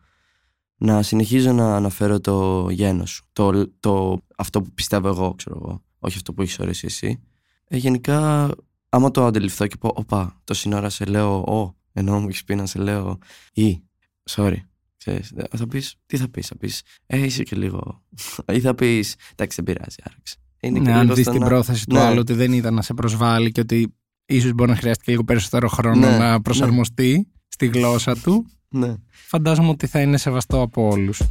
να 0.77 1.01
συνεχίζω 1.03 1.51
να 1.51 1.75
αναφέρω 1.75 2.19
το 2.19 2.67
γένος 2.69 3.09
σου, 3.09 3.23
το, 3.33 3.71
το, 3.79 4.21
αυτό 4.37 4.61
που 4.61 4.71
πιστεύω 4.73 5.07
εγώ, 5.07 5.33
ξέρω 5.35 5.55
εγώ, 5.63 5.83
όχι 5.99 6.15
αυτό 6.15 6.33
που 6.33 6.41
έχεις 6.41 6.59
ορίσει 6.59 6.85
εσύ. 6.85 7.19
Ε, 7.67 7.77
γενικά, 7.77 8.49
άμα 8.89 9.11
το 9.11 9.25
αντιληφθώ 9.25 9.67
και 9.67 9.75
πω, 9.79 9.91
οπα, 9.95 10.41
το 10.43 10.53
σύνορα 10.53 10.89
σε 10.89 11.05
λέω, 11.05 11.37
ο, 11.37 11.75
ενώ 11.93 12.19
μου 12.19 12.27
έχεις 12.27 12.43
πει 12.43 12.55
να 12.55 12.65
σε 12.65 12.79
λέω, 12.79 13.17
ή, 13.53 13.81
sorry, 14.29 14.55
Ξέρεις, 14.97 15.31
δε- 15.35 15.43
θα 15.57 15.67
πεις, 15.67 15.95
τι 16.05 16.17
θα 16.17 16.29
πεις, 16.29 16.47
θα 16.47 16.57
πεις, 16.57 16.81
ε, 17.05 17.17
είσαι 17.25 17.43
και 17.43 17.55
λίγο, 17.55 18.03
ή 18.53 18.59
θα 18.59 18.75
πεις, 18.75 19.15
εντάξει 19.35 19.61
δεν 19.61 19.75
πειράζει, 19.75 19.95
άραξε. 20.03 20.35
Είναι 20.59 20.79
και 20.79 20.85
Ναι, 20.85 20.93
αν 20.93 21.01
λίγο 21.01 21.13
δεις 21.13 21.23
στο 21.23 21.31
την 21.33 21.41
να- 21.41 21.47
πρόθεση 21.47 21.85
του 21.85 21.95
Ναι. 21.95 22.01
άλλου 22.01 22.19
ότι 22.19 22.33
δεν 22.33 22.53
ήταν 22.53 22.73
να 22.73 22.81
σε 22.81 22.93
προσβάλλει 22.93 23.51
και 23.51 23.59
ότι 23.59 23.95
ίσως 24.25 24.51
μπορεί 24.53 24.69
να 24.69 24.75
χρειαστεί 24.75 25.09
λίγο 25.09 25.23
περισσότερο 25.23 25.67
χρόνο 25.67 25.99
Ναι, 26.09 26.17
να 26.17 26.41
προσαρμοστεί 26.41 27.27
στη 27.47 27.65
γλώσσα 27.67 28.15
του, 28.15 28.45
Ναι. 28.69 28.95
φαντάζομαι 29.10 29.69
ότι 29.69 29.88
θα 29.88 30.01
είναι 30.01 30.17
σεβαστό 30.17 30.62
από 30.62 30.88
όλους. 30.88 31.21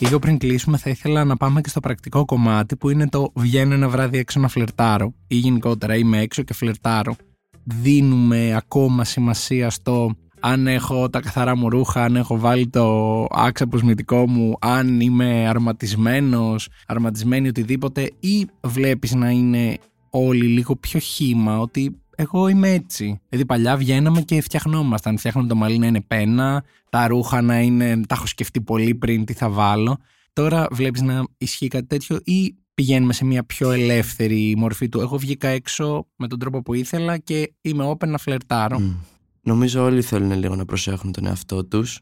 Λίγο 0.00 0.18
πριν 0.18 0.38
κλείσουμε 0.38 0.76
θα 0.76 0.90
ήθελα 0.90 1.24
να 1.24 1.36
πάμε 1.36 1.60
και 1.60 1.68
στο 1.68 1.80
πρακτικό 1.80 2.24
κομμάτι 2.24 2.76
που 2.76 2.90
είναι 2.90 3.08
το 3.08 3.32
βγαίνω 3.34 3.74
ένα 3.74 3.88
βράδυ 3.88 4.18
έξω 4.18 4.40
να 4.40 4.48
φλερτάρω 4.48 5.14
ή 5.26 5.36
γενικότερα 5.36 5.96
είμαι 5.96 6.20
έξω 6.20 6.42
και 6.42 6.54
φλερτάρω. 6.54 7.16
Δίνουμε 7.64 8.54
ακόμα 8.56 9.04
σημασία 9.04 9.70
στο 9.70 10.14
αν 10.42 10.66
έχω 10.66 11.10
τα 11.10 11.20
καθαρά 11.20 11.56
μου 11.56 11.68
ρούχα, 11.68 12.04
αν 12.04 12.16
έχω 12.16 12.38
βάλει 12.38 12.68
το 12.68 13.26
άξα 13.30 13.64
αποσμητικό 13.64 14.28
μου, 14.28 14.56
αν 14.60 15.00
είμαι 15.00 15.48
αρματισμένος, 15.48 16.68
αρματισμένη 16.86 17.48
οτιδήποτε 17.48 18.10
ή 18.20 18.46
βλέπεις 18.60 19.14
να 19.14 19.30
είναι 19.30 19.78
όλοι 20.10 20.46
λίγο 20.46 20.76
πιο 20.76 21.00
χύμα 21.00 21.58
ότι 21.58 21.96
εγώ 22.16 22.48
είμαι 22.48 22.70
έτσι. 22.70 23.20
Δηλαδή 23.28 23.46
παλιά 23.46 23.76
βγαίναμε 23.76 24.20
και 24.20 24.40
φτιαχνόμασταν. 24.40 25.18
Φτιάχναμε 25.18 25.48
το 25.48 25.54
μαλλί 25.54 25.78
να 25.78 25.86
είναι 25.86 26.00
πένα, 26.00 26.64
τα 26.90 27.06
ρούχα 27.06 27.42
να 27.42 27.60
είναι. 27.60 28.00
Τα 28.08 28.14
έχω 28.14 28.26
σκεφτεί 28.26 28.60
πολύ 28.60 28.94
πριν 28.94 29.24
τι 29.24 29.32
θα 29.32 29.48
βάλω. 29.48 29.96
Τώρα 30.32 30.66
βλέπεις 30.70 31.02
να 31.02 31.24
ισχύει 31.38 31.68
κάτι 31.68 31.86
τέτοιο 31.86 32.18
ή 32.24 32.54
πηγαίνουμε 32.74 33.12
σε 33.12 33.24
μια 33.24 33.44
πιο 33.44 33.70
ελεύθερη 33.70 34.54
μορφή 34.56 34.88
του. 34.88 35.00
Εγώ 35.00 35.18
βγήκα 35.18 35.48
έξω 35.48 36.06
με 36.16 36.26
τον 36.26 36.38
τρόπο 36.38 36.62
που 36.62 36.74
ήθελα 36.74 37.18
και 37.18 37.52
είμαι 37.60 37.90
open 37.90 38.08
να 38.08 38.18
φλερτάρω. 38.18 38.78
Μμ. 38.78 38.94
Νομίζω 39.42 39.82
όλοι 39.84 40.02
θέλουν 40.02 40.32
λίγο 40.32 40.54
να 40.56 40.64
προσέχουν 40.64 41.12
τον 41.12 41.26
εαυτό 41.26 41.64
τους 41.64 42.00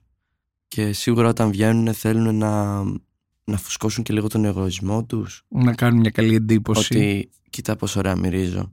και 0.69 0.93
σίγουρα 0.93 1.29
όταν 1.29 1.51
βγαίνουν 1.51 1.95
θέλουν 1.95 2.35
να, 2.37 2.83
να 3.45 3.57
φουσκώσουν 3.57 4.05
και 4.05 4.13
λίγο 4.13 4.29
τον 4.29 4.45
εγωισμό 4.45 5.05
τους 5.05 5.45
Να 5.49 5.75
κάνουν 5.75 6.01
μια 6.01 6.11
καλή 6.11 6.35
εντύπωση. 6.35 6.95
ότι 6.97 7.31
κοίτα 7.51 7.77
πόσο 7.77 7.99
ωραία 7.99 8.17
μυρίζω. 8.17 8.73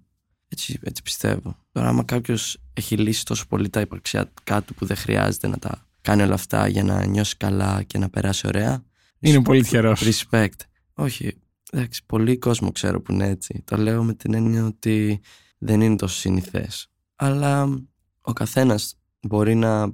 Έτσι, 0.49 0.79
έτσι 0.83 1.01
πιστεύω. 1.03 1.55
Τώρα 1.71 1.87
άμα 1.87 2.03
κάποιος 2.03 2.57
έχει 2.73 2.97
λύσει 2.97 3.25
τόσο 3.25 3.45
πολύ 3.47 3.69
τα 3.69 3.79
υπαρξιακά 3.81 4.61
του 4.63 4.73
που 4.73 4.85
δεν 4.85 4.97
χρειάζεται 4.97 5.47
να 5.47 5.57
τα 5.57 5.87
κάνει 6.01 6.21
όλα 6.21 6.33
αυτά 6.33 6.67
για 6.67 6.83
να 6.83 7.05
νιώσει 7.05 7.37
καλά 7.37 7.83
και 7.83 7.97
να 7.97 8.09
περάσει 8.09 8.47
ωραία. 8.47 8.83
Είναι 9.19 9.37
respect- 9.37 9.43
πολύ 9.43 9.61
τυχερός. 9.61 10.01
Respect. 10.05 10.59
Όχι. 10.93 11.37
Εντάξει, 11.71 12.01
πολύ 12.05 12.37
κόσμο 12.37 12.71
ξέρω 12.71 13.01
που 13.01 13.11
είναι 13.11 13.27
έτσι. 13.27 13.61
Το 13.65 13.77
λέω 13.77 14.03
με 14.03 14.13
την 14.13 14.33
έννοια 14.33 14.65
ότι 14.65 15.19
δεν 15.57 15.81
είναι 15.81 15.95
τόσο 15.95 16.15
συνηθές. 16.17 16.87
Αλλά 17.15 17.79
ο 18.27 18.33
καθένας 18.33 18.97
μπορεί 19.21 19.55
να, 19.55 19.93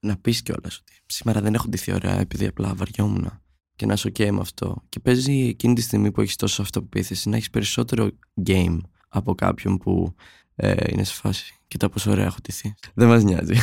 να 0.00 0.16
πεις 0.16 0.42
κιόλας 0.42 0.78
ότι 0.78 0.92
σήμερα 1.06 1.40
δεν 1.40 1.54
έχω 1.54 1.68
ντυθεί 1.68 1.92
ωραία 1.92 2.20
επειδή 2.20 2.46
απλά 2.46 2.74
βαριόμουν 2.74 3.40
και 3.76 3.86
να 3.86 3.92
είσαι 3.92 4.08
ok 4.08 4.30
με 4.30 4.40
αυτό. 4.40 4.82
Και 4.88 5.00
παίζει 5.00 5.32
εκείνη 5.32 5.74
τη 5.74 5.80
στιγμή 5.80 6.12
που 6.12 6.20
έχεις 6.20 6.36
τόσο 6.36 6.62
αυτοπεποίθηση 6.62 7.28
να 7.28 7.36
έχεις 7.36 7.50
περισσότερο 7.50 8.10
game 8.46 8.78
από 9.08 9.34
κάποιον 9.34 9.78
που 9.78 10.14
ε, 10.54 10.74
είναι 10.88 11.04
σε 11.04 11.14
φάση. 11.14 11.54
Κοίτα 11.68 11.88
πόσο 11.88 12.10
ωραία 12.10 12.24
έχω 12.24 12.40
τηθεί. 12.42 12.74
Δεν 12.94 13.08
μας 13.08 13.22
νοιάζει. 13.22 13.54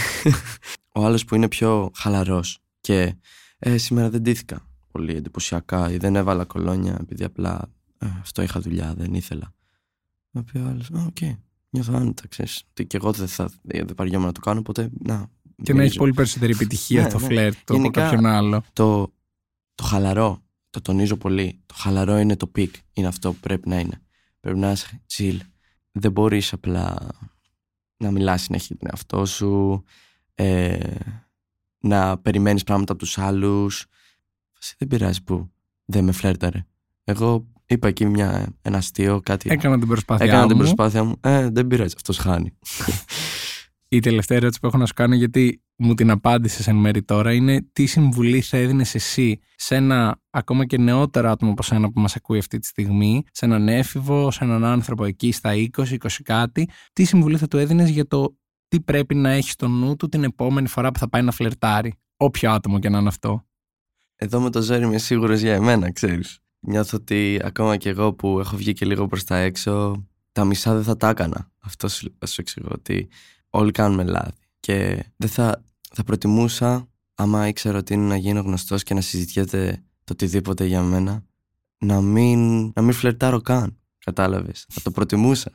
Ο 0.96 1.06
άλλος 1.06 1.26
που 1.26 1.36
είναι 1.36 1.48
πιο 1.48 1.92
χαλαρός 1.96 2.60
και 2.82 3.16
ε, 3.58 3.78
σήμερα 3.78 4.10
δεν 4.10 4.24
ντύθηκα 4.24 4.68
πολύ 4.92 5.16
εντυπωσιακά 5.16 5.92
ή 5.92 5.98
δεν 5.98 6.16
έβαλα 6.16 6.46
κολόνια 6.46 6.98
επειδή 7.02 7.24
απλά 7.24 7.72
ε, 7.98 8.08
αυτό 8.22 8.42
είχα 8.42 8.60
δουλειά, 8.60 8.94
δεν 8.98 9.14
ήθελα. 9.14 9.54
Να 10.32 10.44
πει 10.44 10.58
ο 10.58 10.68
άλλος, 10.68 10.90
οκ, 10.90 11.18
νιώθω 11.74 11.94
άνετα, 11.96 12.28
ξέρεις. 12.28 12.64
Ότι 12.70 12.86
και 12.86 12.98
εγώ 12.98 13.12
δεν 13.12 13.28
θα 13.28 13.50
δεν 13.62 13.86
βαριόμαι 13.96 14.26
να 14.26 14.32
το 14.32 14.40
κάνω, 14.40 14.60
οπότε 14.60 14.90
να. 15.00 15.28
Και 15.64 15.74
να 15.74 15.84
έχει 15.84 15.98
πολύ 15.98 16.14
περισσότερη 16.14 16.52
επιτυχία 16.52 17.04
Ναι, 17.04 17.10
στο 17.10 17.20
ναι. 17.20 17.26
φλερτ 17.26 17.58
από 17.62 17.74
Γενικά- 17.74 18.02
κάποιον 18.04 18.26
άλλο. 18.26 18.64
Το, 18.74 19.14
το 19.76 19.84
χαλαρό, 19.84 20.44
το 20.70 20.82
τονίζω 20.82 21.18
πολύ. 21.18 21.60
Το 21.66 21.74
χαλαρό 21.78 22.18
είναι 22.18 22.36
το 22.36 22.48
peak. 22.48 22.76
Είναι 22.94 23.08
αυτό 23.08 23.32
που 23.34 23.40
πρέπει 23.40 23.70
να 23.70 23.80
είναι. 23.80 24.02
Πρέπει 24.40 24.58
να 24.60 24.72
είσαι 24.72 25.02
chill. 25.14 25.38
Δεν 25.92 26.12
μπορείς 26.12 26.54
απλά 26.54 27.08
να 27.98 28.12
μιλάς 28.12 28.42
συνέχεια 28.42 28.68
για 28.70 28.78
τον 28.78 28.88
εαυτό 28.92 29.26
σου, 29.26 29.84
ε, 30.34 30.96
να 31.80 32.18
περιμένεις 32.18 32.64
πράγματα 32.64 32.92
από 32.92 33.02
τους 33.02 33.18
άλλους. 33.18 33.86
Εσύ 34.62 34.76
δεν 34.78 34.88
πειράζει 34.88 35.24
που 35.24 35.52
δεν 35.86 36.04
με 36.04 36.12
φλέρταρε. 36.12 36.66
Εγώ 37.04 37.48
είπα 37.74 37.88
εκεί 37.88 38.06
μια, 38.06 38.54
ένα 38.62 38.78
αστείο, 38.78 39.22
κάτι. 39.24 39.50
Έκανα 39.52 39.80
την 39.80 39.88
προσπάθειά 39.88 40.26
Έκανα 40.26 40.48
την 40.48 40.56
μου. 40.56 40.62
προσπάθεια 40.62 41.04
μου. 41.04 41.16
Ε, 41.22 41.50
δεν 41.50 41.68
πειράζει, 41.68 41.94
αυτός 41.96 42.18
χάνει. 42.18 42.58
Η 43.88 44.00
τελευταία 44.00 44.38
ερώτηση 44.38 44.60
που 44.60 44.68
έχω 44.68 44.78
να 44.78 44.86
σου 44.86 44.94
κάνω, 44.94 45.16
γιατί 45.16 45.64
μου 45.76 45.94
την 45.94 46.10
απάντησες 46.12 46.68
εν 46.68 46.76
μέρη 46.76 47.04
τώρα, 47.04 47.34
είναι 47.34 47.66
τι 47.74 47.86
συμβουλή 47.86 48.42
θα 48.42 48.58
έδινες 48.58 48.96
εσύ 48.96 49.40
σε 49.56 49.76
ένα 49.76 50.22
ακόμα 50.30 50.66
και 50.66 50.78
νεότερο 50.78 51.30
άτομο 51.30 51.52
από 51.52 51.64
σένα 51.64 51.92
που 51.92 52.00
μας 52.00 52.16
ακούει 52.16 52.38
αυτή 52.38 52.60
τη 52.60 52.68
στιγμή, 52.68 53.24
σε 53.32 53.46
έναν 53.46 53.68
έφηβο, 53.68 54.32
σε 54.32 54.44
έναν 54.44 54.66
άνθρωπο 54.66 55.06
εκεί 55.06 55.32
στα 55.32 55.52
20, 55.54 55.68
20 55.78 55.96
κάτι, 56.24 56.70
τι 56.94 57.04
συμβουλή 57.04 57.38
θα 57.38 57.48
του 57.48 57.58
έδινες 57.58 57.90
για 57.90 58.08
το 58.08 58.38
τι 58.68 58.82
πρέπει 58.82 59.16
να 59.16 59.30
έχει 59.30 59.50
στο 59.50 59.68
νου 59.68 59.96
του 59.96 60.10
την 60.10 60.24
επόμενη 60.24 60.68
φορά 60.68 60.92
που 60.92 61.00
θα 61.00 61.10
πάει 61.10 61.22
να 61.22 61.32
φλερτάρει. 61.32 61.94
Όποιο 62.18 62.52
άτομο 62.52 62.80
και 62.80 62.90
να 62.90 62.98
είναι 63.00 63.08
αυτό; 63.08 63.46
Εδώ 64.16 64.40
με 64.40 64.50
το 64.50 64.62
ζόρι 64.62 64.84
είμαι 64.84 64.98
σίγουρος 64.98 65.40
για 65.40 65.54
εμένα, 65.54 65.92
ξέρεις. 65.92 66.40
Νιώθω 66.66 66.98
ότι 66.98 67.40
ακόμα 67.44 67.78
και 67.78 67.90
εγώ 67.90 68.14
που 68.14 68.40
έχω 68.40 68.56
βγει 68.58 68.74
και 68.74 68.86
λίγο 68.86 69.08
προς 69.08 69.24
τα 69.24 69.38
έξω, 69.38 70.06
τα 70.32 70.46
μισά 70.46 70.74
δεν 70.74 70.84
θα 70.84 70.98
τα 70.98 71.10
έκανα. 71.10 71.52
Αυτό 71.60 71.88
σου, 71.88 72.18
σου 72.26 72.42
εξηγώ, 72.42 72.68
ότι 72.72 73.08
όλοι 73.50 73.72
κάνουμε 73.72 74.04
λάθη. 74.04 74.48
Και 74.60 75.06
δεν 75.16 75.30
θα, 75.30 75.64
θα 75.94 76.04
προτιμούσα, 76.04 76.90
άμα 77.16 77.48
ήξερα 77.48 77.78
ότι 77.78 77.94
είναι 77.94 78.08
να 78.08 78.16
γίνω 78.16 78.42
γνωστός 78.42 78.84
και 78.84 78.94
να 78.94 79.02
συζητιέται 79.02 79.84
το 80.04 80.14
οτιδήποτε 80.14 80.66
για 80.66 80.82
μένα, 80.82 81.24
να 81.78 82.02
μην, 82.02 82.72
να 82.76 82.82
μην 82.82 82.94
φλερτάρω 82.94 83.42
καν. 83.42 83.78
Κατάλαβες. 83.98 84.66
Θα 84.70 84.82
το 84.82 84.92
προτιμούσα. 84.92 85.52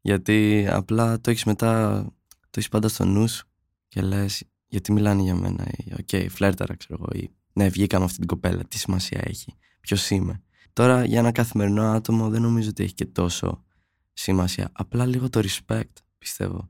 Γιατί 0.00 0.66
απλά 0.70 1.20
το 1.20 1.30
έχεις 1.30 1.44
μετά, 1.44 2.02
το 2.40 2.50
έχεις 2.54 2.68
πάντα 2.68 2.88
στο 2.88 3.04
νου 3.04 3.28
σου 3.28 3.46
και 3.88 4.00
λες 4.00 4.42
γιατί 4.66 4.92
μιλάνε 4.92 5.22
για 5.22 5.34
μένα 5.34 5.66
ή 5.70 5.92
οκ, 5.98 6.30
φλέρταρα 6.30 6.76
ξέρω 6.76 6.98
εγώ 7.02 7.22
ή 7.22 7.30
ναι, 7.52 7.68
βγήκα 7.68 7.98
με 7.98 8.04
αυτή 8.04 8.18
την 8.18 8.26
κοπέλα. 8.26 8.64
Τι 8.64 8.78
σημασία 8.78 9.20
έχει, 9.24 9.54
ποιος 9.82 10.10
είμαι. 10.10 10.42
Τώρα 10.72 11.04
για 11.04 11.18
ένα 11.18 11.32
καθημερινό 11.32 11.82
άτομο 11.82 12.28
δεν 12.28 12.42
νομίζω 12.42 12.68
ότι 12.68 12.82
έχει 12.82 12.94
και 12.94 13.06
τόσο 13.06 13.64
σημασία. 14.12 14.68
Απλά 14.72 15.06
λίγο 15.06 15.30
το 15.30 15.40
respect, 15.40 15.92
πιστεύω. 16.18 16.68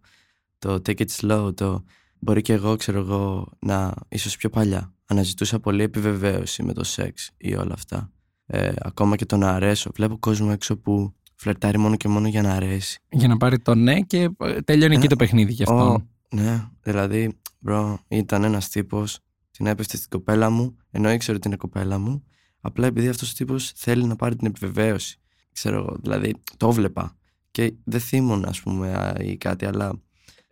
Το 0.59 0.75
take 0.75 1.01
it 1.01 1.09
slow, 1.21 1.57
το 1.57 1.85
μπορεί 2.19 2.43
και 2.43 2.53
εγώ, 2.53 2.77
ξέρω 2.77 2.99
εγώ, 2.99 3.53
να 3.59 3.95
ίσως 4.09 4.37
πιο 4.37 4.51
παλιά 4.51 4.93
αναζητούσα 5.13 5.61
πολύ 5.61 5.83
επιβεβαίωση 5.83 6.63
με 6.63 6.73
το 6.73 6.85
σεξ 6.85 7.31
ή 7.37 7.55
όλα 7.55 7.73
αυτά. 7.73 8.11
Ε, 8.47 8.73
ακόμα 8.79 9.17
και 9.17 9.27
το 9.27 9.37
να 9.37 9.51
αρέσω. 9.51 9.91
Βλέπω 9.95 10.19
κόσμο 10.19 10.49
έξω 10.53 10.77
που 10.77 11.15
φλερτάρει 11.35 11.79
μόνο 11.79 11.97
και 11.97 12.09
μόνο 12.09 12.29
για 12.29 12.43
να 12.43 12.53
αρέσει. 12.53 13.01
Για 13.09 13.29
να 13.29 13.37
πάρει 13.37 13.59
το 13.59 13.75
ναι 13.75 14.01
και 14.01 14.31
ε, 14.39 14.61
τελειώνει 14.61 14.95
εκεί 14.95 15.05
Ε, 15.05 15.09
το 15.09 15.17
παιχνίδι 15.17 15.53
γι' 15.53 15.63
αυτό. 15.63 15.93
Ω, 15.93 16.07
ναι, 16.31 16.69
δηλαδή, 16.83 17.39
bro, 17.59 18.01
ήταν 18.09 18.45
ένας 18.45 18.69
τύπος, 18.69 19.19
την 19.51 19.67
έπεφτε 19.67 19.97
στην 19.97 20.11
κοπέλα 20.11 20.51
μου, 20.51 20.77
ενώ 20.91 21.11
ήξερε 21.11 21.37
ότι 21.37 21.49
είναι 21.49 21.57
κοπέλα 21.57 21.99
μου, 21.99 22.25
απλά 22.65 22.87
επειδή 22.87 23.09
αυτός 23.09 23.31
ο 23.31 23.35
τύπος 23.37 23.73
θέλει 23.77 24.05
να 24.05 24.17
πάρει 24.17 24.37
την 24.37 24.47
επιβεβαίωση. 24.47 25.17
Ξέρω 25.53 25.77
εγώ, 25.77 25.97
δηλαδή, 26.03 26.35
το 26.57 26.73
έβλεπα. 26.73 27.17
Και 27.51 27.75
δεν 27.85 28.01
θύμωνα, 28.01 28.49
ας 28.49 28.61
πούμε, 28.61 28.93
α, 28.95 29.15
ή 29.23 29.37
κάτι, 29.37 29.65
αλλά 29.67 30.01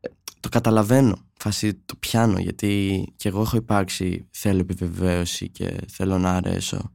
ε, 0.00 0.08
το 0.40 0.48
καταλαβαίνω. 0.48 1.16
Φάση 1.36 1.74
το 1.74 1.94
πιάνω, 1.96 2.38
γιατί 2.38 3.04
και 3.16 3.28
εγώ 3.28 3.40
έχω 3.40 3.56
υπάρξει, 3.56 4.26
θέλω 4.30 4.60
επιβεβαίωση 4.60 5.48
και 5.48 5.76
θέλω 5.88 6.18
να 6.18 6.30
αρέσω. 6.30 6.92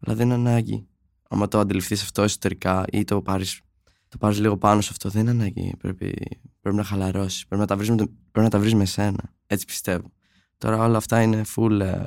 Αλλά 0.00 0.16
δεν 0.16 0.26
είναι 0.26 0.34
ανάγκη. 0.34 0.86
Άμα 1.28 1.48
το 1.48 1.58
αντιληφθείς 1.58 2.02
αυτό 2.02 2.22
εσωτερικά 2.22 2.84
ή 2.92 3.04
το 3.04 3.22
πάρεις 3.22 3.60
το 4.08 4.18
πάρεις 4.18 4.40
λίγο 4.40 4.56
πάνω 4.58 4.80
σε 4.80 4.88
αυτό, 4.92 5.08
δεν 5.08 5.22
είναι 5.22 5.30
ανάγκη. 5.30 5.74
Πρέπει, 5.78 6.14
πρέπει 6.60 6.76
να 6.76 6.84
χαλαρώσεις. 6.84 7.46
Πρέπει 7.46 7.60
να 7.60 7.66
τα 7.66 7.76
βρεις 7.76 7.90
με, 7.90 7.96
το- 7.96 8.06
πρέπει 8.30 8.44
να 8.46 8.48
τα 8.48 8.58
βρεις 8.58 8.74
με 8.74 8.84
σένα. 8.84 9.34
Έτσι 9.46 9.64
πιστεύω. 9.64 10.12
Τώρα 10.58 10.84
όλα 10.84 10.96
αυτά 10.96 11.22
είναι 11.22 11.42
full 11.56 11.80
ε, 11.80 12.06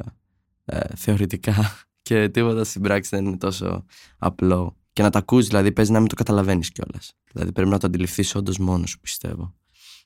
ε, 0.65 0.95
θεωρητικά 0.95 1.53
και 2.01 2.29
τίποτα 2.29 2.63
στην 2.63 2.81
πράξη 2.81 3.09
δεν 3.15 3.25
είναι 3.25 3.37
τόσο 3.37 3.85
απλό. 4.17 4.75
Και 4.93 5.01
να 5.01 5.09
τα 5.09 5.19
ακούς, 5.19 5.47
δηλαδή 5.47 5.71
παίζει 5.71 5.91
να 5.91 5.99
μην 5.99 6.07
το 6.09 6.15
καταλαβαίνεις 6.15 6.71
κιόλας. 6.71 7.13
Δηλαδή 7.31 7.51
πρέπει 7.51 7.69
να 7.69 7.77
το 7.77 7.87
αντιληφθείς 7.87 8.35
όντως 8.35 8.57
μόνος 8.57 8.89
σου, 8.89 8.99
πιστεύω. 8.99 9.53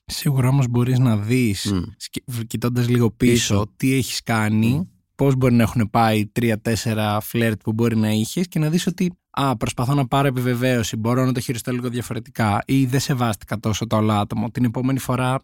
Σίγουρα 0.06 0.48
όμως 0.48 0.68
μπορείς 0.68 0.98
να 0.98 1.16
δεις, 1.16 1.72
Μμ. 1.72 2.40
κοιτώντας 2.46 2.88
λίγο 2.88 3.10
πίσω, 3.10 3.32
Πίσω. 3.32 3.72
τι 3.76 3.92
έχεις 3.94 4.22
κάνει, 4.22 4.68
Μμ. 4.68 4.82
πώς 5.14 5.34
μπορεί 5.36 5.54
να 5.54 5.62
έχουν 5.62 5.90
πάει 5.90 6.26
τρία-τέσσερα 6.26 7.20
φλερτ 7.20 7.60
που 7.62 7.72
μπορεί 7.72 7.96
να 7.96 8.10
είχες 8.10 8.48
και 8.48 8.58
να 8.58 8.70
δεις 8.70 8.86
ότι 8.86 9.12
Α, 9.38 9.56
προσπαθώ 9.56 9.94
να 9.94 10.06
πάρω 10.06 10.26
επιβεβαίωση. 10.28 10.96
Μπορώ 10.96 11.24
να 11.24 11.32
το 11.32 11.40
χειριστώ 11.40 11.72
λίγο 11.72 11.88
διαφορετικά. 11.88 12.62
Ή 12.66 12.86
δεν 12.86 13.00
σεβάστηκα 13.00 13.58
τόσο 13.60 13.86
το 13.86 13.96
άλλο 13.96 14.12
άτομο. 14.12 14.50
Την 14.50 14.64
επόμενη 14.64 14.98
φορά 14.98 15.38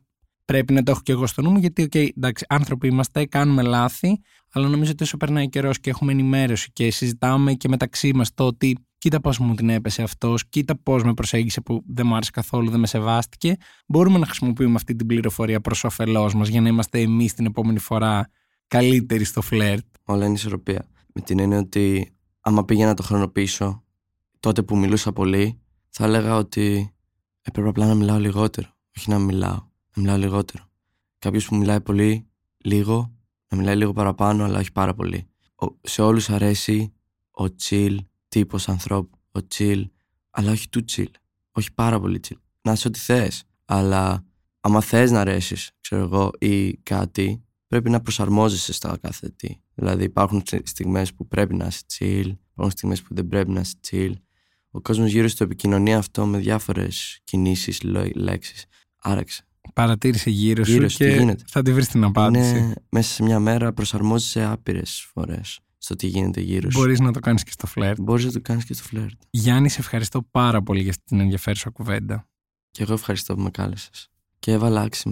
πρέπει 0.45 0.73
να 0.73 0.83
το 0.83 0.91
έχω 0.91 1.01
και 1.03 1.13
εγώ 1.13 1.27
στο 1.27 1.43
νου 1.43 1.51
μου, 1.51 1.59
γιατί, 1.59 1.83
οκ, 1.83 1.95
εντάξει, 1.95 2.45
άνθρωποι 2.49 2.87
είμαστε, 2.87 3.27
κάνουμε 3.27 3.63
λάθη, 3.63 4.21
αλλά 4.53 4.69
νομίζω 4.69 4.91
ότι 4.91 5.03
όσο 5.03 5.17
περνάει 5.17 5.49
καιρός 5.49 5.81
και 5.81 5.91
έχουμε 5.91 6.13
ενημέρωση 6.13 6.71
και 6.73 6.91
συζητάμε 6.91 7.53
και 7.53 7.69
μεταξύ 7.69 8.15
μας 8.15 8.35
το 8.35 8.47
ότι 8.47 8.77
κοίτα 8.99 9.21
πώς 9.21 9.39
μου 9.39 9.55
την 9.55 9.69
έπεσε 9.69 10.03
αυτός, 10.03 10.49
κοίτα 10.49 10.79
πώς 10.83 11.05
με 11.05 11.15
προσέγγισε 11.15 11.61
που 11.61 11.83
δεν 11.87 12.07
μου 12.07 12.15
άρεσε 12.15 12.31
καθόλου, 12.31 12.71
δεν 12.71 12.81
με 12.81 12.87
σεβάστηκε, 12.87 13.57
μπορούμε 13.87 14.19
να 14.19 14.27
χρησιμοποιούμε 14.27 14.75
αυτή 14.75 14.95
την 14.95 15.07
πληροφορία 15.07 15.61
προς 15.61 15.85
όφελός 15.85 16.35
μας 16.35 16.49
για 16.49 16.61
να 16.61 16.69
είμαστε 16.69 17.01
εμείς 17.01 17.35
την 17.35 17.47
επόμενη 17.47 17.79
φορά 17.79 18.29
καλύτεροι 18.67 19.25
στο 19.25 19.41
φλερτ. 19.43 19.85
Όλα 20.05 20.25
είναι 20.25 20.35
ισορροπία. 20.35 20.87
Με 21.15 21.21
την 21.21 21.39
έννοια 21.39 21.59
ότι 21.59 22.13
άμα 22.41 22.65
πήγαινα 22.65 22.95
το 22.95 23.03
χρόνο 23.03 23.29
πίσω, 23.29 23.85
τότε 24.41 24.63
που 24.63 24.77
μιλούσα 24.77 25.13
πολύ, 25.13 25.61
θα 25.89 26.05
έλεγα 26.05 26.37
ότι 26.37 26.95
έπρεπε 27.43 27.69
απλά 27.69 27.87
να 27.87 27.95
μιλάω 27.95 28.19
λιγότερο. 28.19 28.69
Όχι 28.97 29.11
να 29.11 29.19
μιλάω, 29.19 29.69
να 29.95 30.03
μιλάω 30.03 30.17
λιγότερο. 30.17 30.65
Κάποιος 31.19 31.47
που 31.47 31.57
μιλάει 31.57 31.81
πολύ, 31.81 32.27
λίγο, 32.65 33.13
να 33.49 33.57
μιλάει 33.57 33.77
λίγο 33.77 33.93
παραπάνω, 33.93 34.45
αλλά 34.45 34.59
όχι 34.59 34.73
πάρα 34.73 34.95
πολύ. 34.95 35.27
Ο- 35.55 35.77
σε 35.81 36.03
όλους 36.03 36.31
αρέσει 36.31 36.93
ο 37.31 37.45
chill 37.63 37.97
τύπος 38.29 38.69
ανθρώπου. 38.69 39.19
Ο 39.33 39.41
chill, 39.55 39.85
αλλά 40.31 40.51
όχι 40.51 40.67
too 40.77 40.81
chill. 40.91 41.07
Όχι 41.53 41.73
πάρα 41.73 42.01
πολύ 42.01 42.21
chill. 42.29 42.37
Να 42.63 42.73
είσαι 42.73 42.89
ό,τι 42.89 42.99
θες. 42.99 43.43
Αλλά 43.65 44.25
άμα 44.61 44.81
θες 44.81 45.11
να 45.11 45.21
αρέσεις, 45.21 45.71
ξέρω 45.81 46.03
εγώ, 46.03 46.31
ή 46.39 46.77
κάτι, 46.77 47.45
πρέπει 47.67 47.91
να 47.91 48.01
προσαρμόζεσαι 48.01 48.73
στα 48.73 48.99
κάθε 49.01 49.29
τι. 49.37 49.49
Δηλαδή 49.75 50.05
υπάρχουν 50.05 50.43
στιγμές 50.65 51.15
που 51.15 51.29
πρέπει 51.29 51.55
να 51.55 51.67
είσαι 51.67 51.83
chill, 51.99 52.27
υπάρχουν 52.51 52.71
στιγμές 52.71 53.03
που 53.03 53.15
δεν 53.15 53.27
πρέπει 53.27 53.51
να 53.51 53.61
είσαι 53.61 53.75
chill. 53.91 54.13
Ο 54.71 54.81
κόσμος 54.81 55.11
γύρω 55.11 55.29
στο 55.29 55.45
επικοινωνεί 55.45 55.95
αυτό 55.95 56.27
με 56.27 56.39
διάφορες 56.39 57.21
κινήσεις, 57.25 57.83
λέξεις. 58.15 58.67
Άραξε. 58.97 59.47
Παρατήρησε 59.75 60.31
γύρω, 60.31 60.63
Γύρω 60.63 60.89
σου 60.89 60.91
σου, 60.91 60.99
τι 60.99 61.05
και 61.05 61.17
γίνεται. 61.19 61.45
θα 61.47 61.63
τη 61.63 61.73
βρεις 61.73 61.89
την 61.89 62.05
απάντηση. 62.05 62.49
Είναι 62.59 62.75
μέσα 62.89 63.13
σε 63.13 63.23
μια 63.23 63.39
μέρα 63.39 63.73
προσαρμόζεσαι 63.73 64.45
άπειρες 64.45 65.09
φορές 65.13 65.61
στο 65.79 65.97
τι 65.97 66.07
γίνεται 66.07 66.41
γύρω 66.41 66.71
σου. 66.71 66.79
Μπορείς 66.79 67.01
να 67.01 67.13
το 67.13 67.21
κάνεις 67.21 67.43
και 67.43 67.51
στο 67.51 67.67
φλερτ. 67.67 68.01
Μπορείς 68.01 68.25
να 68.25 68.33
το 68.33 68.41
κάνεις 68.41 68.65
και 68.65 68.75
στο 68.75 68.83
φλερτ. 68.83 69.21
Γιάννη, 69.31 69.69
σε 69.69 69.81
ευχαριστώ 69.81 70.23
πάρα 70.31 70.63
πολύ 70.63 70.81
για 70.81 70.91
αυτή 70.91 71.03
την 71.05 71.21
ενδιαφέρουσα 71.21 71.71
κουβέντα. 71.71 72.29
Και 72.71 72.83
εγώ 72.83 72.93
ευχαριστώ 72.93 73.35
που 73.35 73.41
με 73.41 73.51
κάλεσες. 73.51 74.09
Και 74.39 74.53
έβαλα 74.53 74.81
άξι 74.81 75.09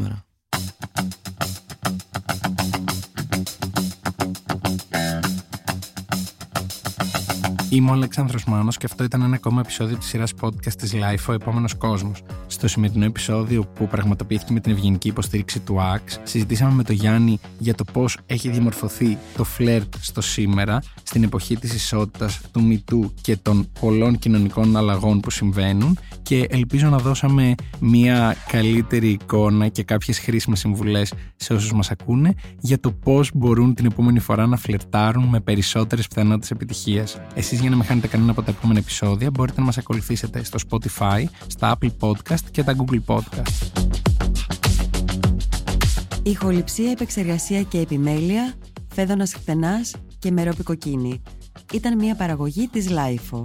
Είμαι 7.73 7.91
ο 7.91 7.93
Αλέξανδρος 7.93 8.45
Μάνος 8.45 8.77
και 8.77 8.87
αυτό 8.87 9.05
ήταν 9.05 9.23
ένα 9.23 9.35
ακόμα 9.35 9.61
επεισόδιο 9.61 9.97
της 9.97 10.07
σειράς 10.07 10.33
podcast 10.41 10.75
της 10.79 10.93
Life, 10.95 11.25
ο 11.29 11.33
επόμενος 11.33 11.75
κόσμος. 11.75 12.23
Στο 12.47 12.69
σημερινό 12.69 13.05
επεισόδιο 13.05 13.65
που 13.65 13.87
πραγματοποιήθηκε 13.87 14.53
με 14.53 14.61
την 14.61 14.73
ευγενική 14.73 15.09
υποστήριξη 15.09 15.61
του 15.61 15.77
AXE, 15.79 16.19
συζητήσαμε 16.23 16.73
με 16.73 16.83
τον 16.83 16.95
Γιάννη 16.95 17.39
για 17.59 17.75
το 17.75 17.85
πώς 17.93 18.19
έχει 18.27 18.49
διαμορφωθεί 18.49 19.19
το 19.37 19.45
φλερτ 19.45 19.95
στο 20.01 20.21
σήμερα, 20.21 20.83
στην 21.03 21.23
εποχή 21.23 21.57
της 21.57 21.75
ισότητας, 21.75 22.41
του 22.53 22.69
MeToo 22.71 23.11
και 23.21 23.37
των 23.37 23.69
πολλών 23.81 24.19
κοινωνικών 24.19 24.77
αλλαγών 24.77 25.21
που 25.21 25.31
συμβαίνουν 25.31 25.99
και 26.23 26.47
ελπίζω 26.51 26.89
να 26.89 26.99
δώσαμε 26.99 27.55
μια 27.81 28.37
καλύτερη 28.49 29.09
εικόνα 29.09 29.69
και 29.69 29.83
κάποιες 29.83 30.19
χρήσιμες 30.19 30.59
συμβουλές 30.59 31.13
σε 31.37 31.53
όσους 31.53 31.73
μας 31.73 31.91
ακούνε 31.91 32.35
για 32.61 32.81
το 32.81 32.93
πώς 32.93 33.31
μπορούν 33.35 33.75
την 33.75 33.87
επόμενη 33.87 34.19
φορά 34.19 34.47
να 34.47 34.57
φλερτάρουν 34.57 35.25
με 35.25 35.41
περισσότερες 35.41 36.09
πιθανότητες 36.09 36.51
επιτυχίας. 36.51 37.21
Εσείς 37.35 37.61
για 37.61 37.71
να 37.71 37.77
μην 37.77 37.85
χάνετε 37.85 38.07
κανένα 38.07 38.31
από 38.31 38.43
τα 38.43 38.51
επόμενα 38.51 38.79
επεισόδια 38.79 39.31
μπορείτε 39.31 39.61
να 39.61 39.67
μας 39.67 39.79
ακολουθήσετε 39.79 40.45
στο 40.45 40.59
Spotify, 40.69 41.25
στα 41.47 41.79
Apple 41.79 41.91
Podcast 42.01 42.45
και 42.51 42.63
τα 42.63 42.77
Google 42.77 43.01
Podcast. 43.07 43.89
Ηχοληψία, 46.23 46.91
επεξεργασία 46.91 47.63
και 47.63 47.79
επιμέλεια, 47.79 48.55
Φαίδωνας 48.95 49.35
Χτενάς 49.35 49.95
και 50.19 50.31
Μερόπη 50.31 50.70
Κοκκίνη. 50.70 51.23
Ήταν 51.73 51.97
μια 51.97 52.15
παραγωγή 52.15 52.69
της 52.69 52.91
LiFO. 52.91 53.45